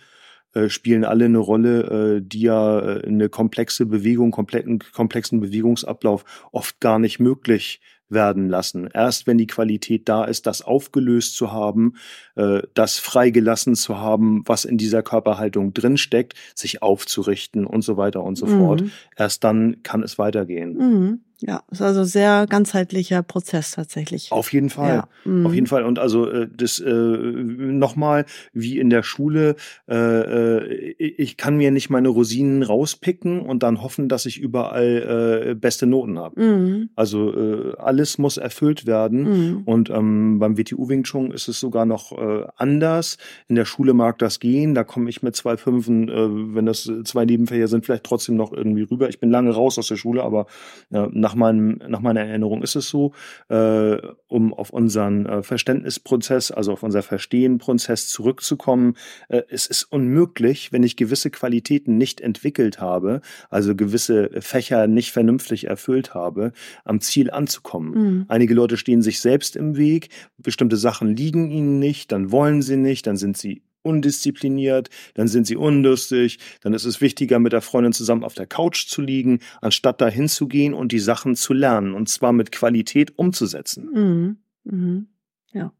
Äh, 0.54 0.68
spielen 0.68 1.06
alle 1.06 1.24
eine 1.24 1.38
Rolle, 1.38 2.18
äh, 2.18 2.20
die 2.22 2.42
ja 2.42 2.78
äh, 2.80 3.06
eine 3.06 3.30
komplexe 3.30 3.86
Bewegung, 3.86 4.32
kompletten, 4.32 4.80
komplexen 4.92 5.40
Bewegungsablauf 5.40 6.26
oft 6.52 6.78
gar 6.78 6.98
nicht 6.98 7.20
möglich 7.20 7.80
werden 8.12 8.48
lassen. 8.48 8.88
Erst 8.92 9.26
wenn 9.26 9.38
die 9.38 9.46
Qualität 9.46 10.08
da 10.08 10.24
ist, 10.24 10.46
das 10.46 10.62
aufgelöst 10.62 11.36
zu 11.36 11.52
haben, 11.52 11.94
äh, 12.36 12.62
das 12.74 12.98
freigelassen 12.98 13.74
zu 13.74 13.98
haben, 13.98 14.42
was 14.46 14.64
in 14.64 14.78
dieser 14.78 15.02
Körperhaltung 15.02 15.74
drinsteckt, 15.74 16.34
sich 16.54 16.82
aufzurichten 16.82 17.66
und 17.66 17.82
so 17.82 17.96
weiter 17.96 18.22
und 18.22 18.36
so 18.36 18.46
mhm. 18.46 18.58
fort. 18.58 18.84
Erst 19.16 19.44
dann 19.44 19.82
kann 19.82 20.02
es 20.02 20.18
weitergehen. 20.18 20.74
Mhm. 20.74 21.20
Ja, 21.44 21.64
ist 21.72 21.82
also 21.82 22.04
sehr 22.04 22.46
ganzheitlicher 22.46 23.22
Prozess 23.24 23.72
tatsächlich. 23.72 24.30
Auf 24.30 24.52
jeden 24.52 24.70
Fall, 24.70 24.94
ja. 25.24 25.30
mhm. 25.30 25.44
auf 25.44 25.54
jeden 25.54 25.66
Fall. 25.66 25.84
Und 25.84 25.98
also 25.98 26.30
äh, 26.30 26.48
das 26.56 26.78
äh, 26.78 26.92
nochmal 26.92 28.26
wie 28.52 28.78
in 28.78 28.90
der 28.90 29.02
Schule, 29.02 29.56
äh, 29.88 29.94
äh, 29.94 30.94
ich 30.98 31.36
kann 31.36 31.56
mir 31.56 31.72
nicht 31.72 31.90
meine 31.90 32.10
Rosinen 32.10 32.62
rauspicken 32.62 33.40
und 33.40 33.64
dann 33.64 33.82
hoffen, 33.82 34.08
dass 34.08 34.24
ich 34.24 34.38
überall 34.38 35.48
äh, 35.50 35.54
beste 35.54 35.86
Noten 35.86 36.16
habe. 36.18 36.40
Mhm. 36.40 36.90
Also 36.94 37.34
äh, 37.34 37.76
alles 37.76 38.18
muss 38.18 38.36
erfüllt 38.36 38.86
werden. 38.86 39.22
Mhm. 39.22 39.62
Und 39.64 39.90
ähm, 39.90 40.38
beim 40.38 40.56
WTU 40.56 40.88
Wing 40.88 41.02
Chun 41.02 41.32
ist 41.32 41.48
es 41.48 41.58
sogar 41.58 41.86
noch 41.86 42.12
äh, 42.12 42.46
anders. 42.56 43.18
In 43.48 43.56
der 43.56 43.64
Schule 43.64 43.94
mag 43.94 44.18
das 44.18 44.38
gehen. 44.38 44.74
Da 44.76 44.84
komme 44.84 45.10
ich 45.10 45.24
mit 45.24 45.34
zwei 45.34 45.56
Fünfen, 45.56 46.08
äh, 46.08 46.54
wenn 46.54 46.66
das 46.66 46.88
zwei 47.02 47.24
Nebenfächer 47.24 47.66
sind, 47.66 47.84
vielleicht 47.84 48.04
trotzdem 48.04 48.36
noch 48.36 48.52
irgendwie 48.52 48.82
rüber. 48.82 49.08
Ich 49.08 49.18
bin 49.18 49.30
lange 49.30 49.50
raus 49.50 49.76
aus 49.78 49.88
der 49.88 49.96
Schule, 49.96 50.22
aber 50.22 50.46
äh, 50.92 51.08
nach 51.10 51.31
nach, 51.32 51.38
meinem, 51.38 51.80
nach 51.88 52.00
meiner 52.00 52.20
Erinnerung 52.20 52.62
ist 52.62 52.76
es 52.76 52.88
so, 52.88 53.12
äh, 53.48 53.96
um 54.26 54.52
auf 54.52 54.70
unseren 54.70 55.26
äh, 55.26 55.42
Verständnisprozess, 55.42 56.50
also 56.50 56.72
auf 56.72 56.82
unser 56.82 57.02
Verstehenprozess 57.02 58.08
zurückzukommen. 58.08 58.96
Äh, 59.28 59.42
es 59.48 59.66
ist 59.66 59.84
unmöglich, 59.84 60.72
wenn 60.72 60.82
ich 60.82 60.96
gewisse 60.96 61.30
Qualitäten 61.30 61.96
nicht 61.96 62.20
entwickelt 62.20 62.80
habe, 62.80 63.20
also 63.50 63.74
gewisse 63.74 64.30
Fächer 64.40 64.86
nicht 64.86 65.12
vernünftig 65.12 65.66
erfüllt 65.66 66.14
habe, 66.14 66.52
am 66.84 67.00
Ziel 67.00 67.30
anzukommen. 67.30 67.92
Mhm. 67.94 68.24
Einige 68.28 68.54
Leute 68.54 68.76
stehen 68.76 69.02
sich 69.02 69.20
selbst 69.20 69.56
im 69.56 69.76
Weg, 69.76 70.08
bestimmte 70.36 70.76
Sachen 70.76 71.16
liegen 71.16 71.50
ihnen 71.50 71.78
nicht, 71.78 72.12
dann 72.12 72.30
wollen 72.30 72.62
sie 72.62 72.76
nicht, 72.76 73.06
dann 73.06 73.16
sind 73.16 73.36
sie 73.36 73.62
undiszipliniert, 73.82 74.88
dann 75.14 75.28
sind 75.28 75.46
sie 75.46 75.56
unlustig, 75.56 76.38
dann 76.60 76.74
ist 76.74 76.84
es 76.84 77.00
wichtiger, 77.00 77.38
mit 77.38 77.52
der 77.52 77.62
Freundin 77.62 77.92
zusammen 77.92 78.24
auf 78.24 78.34
der 78.34 78.46
Couch 78.46 78.86
zu 78.86 79.02
liegen, 79.02 79.40
anstatt 79.60 80.00
dahin 80.00 80.28
zu 80.28 80.48
gehen 80.48 80.74
und 80.74 80.92
die 80.92 80.98
Sachen 80.98 81.36
zu 81.36 81.52
lernen 81.52 81.94
und 81.94 82.08
zwar 82.08 82.32
mit 82.32 82.52
Qualität 82.52 83.18
umzusetzen. 83.18 83.88
Mhm. 83.92 84.36
Mhm. 84.64 85.06
Ja. 85.52 85.72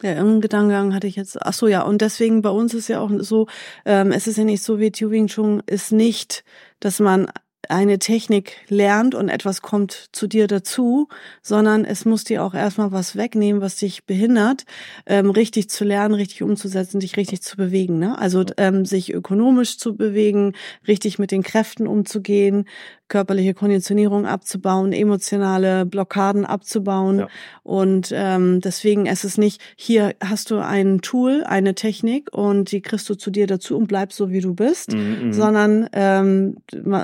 Ja, 0.00 0.10
irgendeinen 0.10 0.40
Gedankengang 0.40 0.94
hatte 0.94 1.08
ich 1.08 1.16
jetzt. 1.16 1.42
Ach 1.42 1.52
so, 1.52 1.66
ja. 1.66 1.82
Und 1.82 2.02
deswegen 2.02 2.40
bei 2.40 2.50
uns 2.50 2.72
ist 2.72 2.86
ja 2.86 3.00
auch 3.00 3.10
so, 3.18 3.48
ähm, 3.84 4.12
es 4.12 4.28
ist 4.28 4.38
ja 4.38 4.44
nicht 4.44 4.62
so 4.62 4.78
wie 4.78 4.92
Turing 4.92 5.26
Chung 5.26 5.60
ist 5.66 5.90
nicht, 5.90 6.44
dass 6.78 7.00
man 7.00 7.28
eine 7.68 7.98
Technik 7.98 8.56
lernt 8.68 9.14
und 9.14 9.28
etwas 9.28 9.62
kommt 9.62 10.08
zu 10.12 10.26
dir 10.26 10.46
dazu, 10.46 11.08
sondern 11.42 11.84
es 11.84 12.04
muss 12.04 12.24
dir 12.24 12.44
auch 12.44 12.54
erstmal 12.54 12.92
was 12.92 13.16
wegnehmen, 13.16 13.60
was 13.60 13.76
dich 13.76 14.04
behindert, 14.04 14.64
ähm, 15.06 15.30
richtig 15.30 15.68
zu 15.68 15.84
lernen, 15.84 16.14
richtig 16.14 16.42
umzusetzen, 16.42 17.00
dich 17.00 17.16
richtig 17.16 17.42
zu 17.42 17.56
bewegen. 17.56 17.98
Ne? 17.98 18.16
Also 18.18 18.44
ähm, 18.56 18.84
sich 18.84 19.12
ökonomisch 19.12 19.78
zu 19.78 19.96
bewegen, 19.96 20.54
richtig 20.86 21.18
mit 21.18 21.30
den 21.30 21.42
Kräften 21.42 21.86
umzugehen, 21.86 22.66
körperliche 23.08 23.54
Konditionierung 23.54 24.26
abzubauen, 24.26 24.92
emotionale 24.92 25.86
Blockaden 25.86 26.44
abzubauen. 26.44 27.20
Ja. 27.20 27.28
Und 27.62 28.12
ähm, 28.14 28.60
deswegen 28.60 29.06
ist 29.06 29.24
es 29.24 29.38
nicht, 29.38 29.60
hier 29.76 30.14
hast 30.22 30.50
du 30.50 30.58
ein 30.58 31.00
Tool, 31.00 31.44
eine 31.44 31.74
Technik 31.74 32.32
und 32.32 32.72
die 32.72 32.82
kriegst 32.82 33.08
du 33.08 33.14
zu 33.14 33.30
dir 33.30 33.46
dazu 33.46 33.76
und 33.76 33.88
bleibst 33.88 34.16
so, 34.18 34.30
wie 34.30 34.40
du 34.40 34.54
bist, 34.54 34.92
mhm, 34.92 35.26
mhm. 35.26 35.32
sondern 35.32 35.88
ähm, 35.92 36.56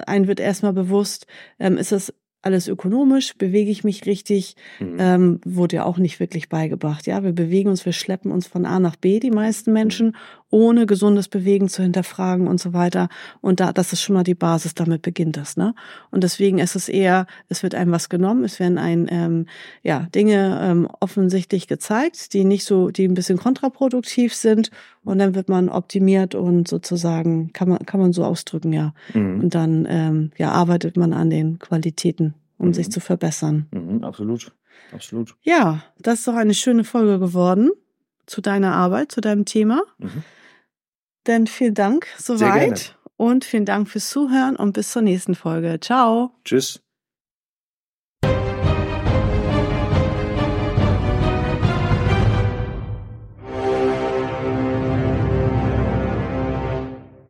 ein 0.07 0.29
wird 0.29 0.41
erstmal 0.41 0.73
bewusst, 0.73 1.27
ähm, 1.59 1.77
ist 1.77 1.93
es 1.93 2.13
alles 2.45 2.69
ökonomisch, 2.69 3.37
bewege 3.37 3.71
ich 3.71 3.85
mich 3.85 4.05
richtig, 4.07 4.57
mhm. 4.79 4.97
ähm, 4.99 5.41
wurde 5.45 5.77
ja 5.77 5.85
auch 5.85 5.99
nicht 5.99 6.21
wirklich 6.21 6.49
beigebracht. 6.49 7.07
Ja, 7.07 7.25
wir 7.25 7.33
bewegen 7.33 7.71
uns, 7.71 7.87
wir 7.87 7.93
schleppen 7.93 8.31
uns 8.31 8.47
von 8.47 8.67
A 8.67 8.79
nach 8.79 8.97
B, 8.97 9.19
die 9.19 9.31
meisten 9.31 9.71
mhm. 9.71 9.75
Menschen, 9.75 10.17
ohne 10.55 10.87
gesundes 10.87 11.27
Bewegen 11.27 11.69
zu 11.69 11.83
hinterfragen 11.83 12.47
und 12.47 12.61
so 12.61 12.73
weiter. 12.73 13.09
Und 13.41 13.59
da, 13.59 13.73
das 13.73 13.93
ist 13.93 14.03
schon 14.03 14.15
mal 14.15 14.23
die 14.23 14.37
Basis, 14.37 14.73
damit 14.75 15.03
beginnt 15.03 15.37
das, 15.37 15.57
ne? 15.57 15.75
Und 16.13 16.23
deswegen 16.23 16.61
ist 16.61 16.77
es 16.77 16.89
eher, 16.89 17.27
es 17.49 17.65
wird 17.65 17.75
einem 17.75 17.91
was 17.91 18.09
genommen, 18.09 18.45
es 18.45 18.61
werden 18.61 18.79
ein, 18.79 19.09
ähm, 19.11 19.47
ja, 19.83 20.07
Dinge 20.15 20.61
ähm, 20.63 20.89
offensichtlich 21.01 21.67
gezeigt, 21.67 22.33
die 22.35 22.45
nicht 22.45 22.65
so, 22.65 22.91
die 22.91 23.09
ein 23.09 23.15
bisschen 23.15 23.37
kontraproduktiv 23.37 24.33
sind. 24.33 24.71
Und 25.03 25.19
dann 25.19 25.35
wird 25.35 25.49
man 25.49 25.69
optimiert 25.69 26.37
und 26.37 26.69
sozusagen, 26.69 27.53
kann 27.53 27.69
man, 27.69 27.81
kann 27.81 27.99
man 27.99 28.13
so 28.13 28.25
ausdrücken, 28.25 28.73
ja. 28.73 28.95
Mhm. 29.13 29.41
Und 29.41 29.55
dann, 29.57 29.87
ähm, 29.91 30.31
ja, 30.39 30.53
arbeitet 30.53 30.97
man 30.97 31.13
an 31.13 31.31
den 31.31 31.59
Qualitäten, 31.59 32.35
um 32.59 32.69
mhm. 32.69 32.75
sich 32.75 32.93
zu 32.93 33.01
verbessern. 33.01 33.67
Mhm, 33.73 34.05
absolut. 34.05 34.53
Absolut. 34.93 35.35
Ja, 35.43 35.83
das 35.99 36.21
ist 36.21 36.29
doch 36.29 36.37
eine 36.37 36.55
schöne 36.55 36.85
Folge 36.85 37.19
geworden 37.19 37.71
zu 38.27 38.41
deiner 38.41 38.73
Arbeit, 38.75 39.11
zu 39.11 39.21
deinem 39.21 39.45
Thema. 39.45 39.83
Mhm. 39.99 40.23
Denn 41.27 41.47
vielen 41.47 41.75
Dank 41.75 42.07
soweit 42.19 42.97
und 43.17 43.45
vielen 43.45 43.65
Dank 43.65 43.89
fürs 43.89 44.11
Zuhören 44.11 44.57
und 44.57 44.73
bis 44.73 44.91
zur 44.91 45.03
nächsten 45.03 45.35
Folge. 45.35 45.79
Ciao. 45.81 46.33
Tschüss. 46.45 46.84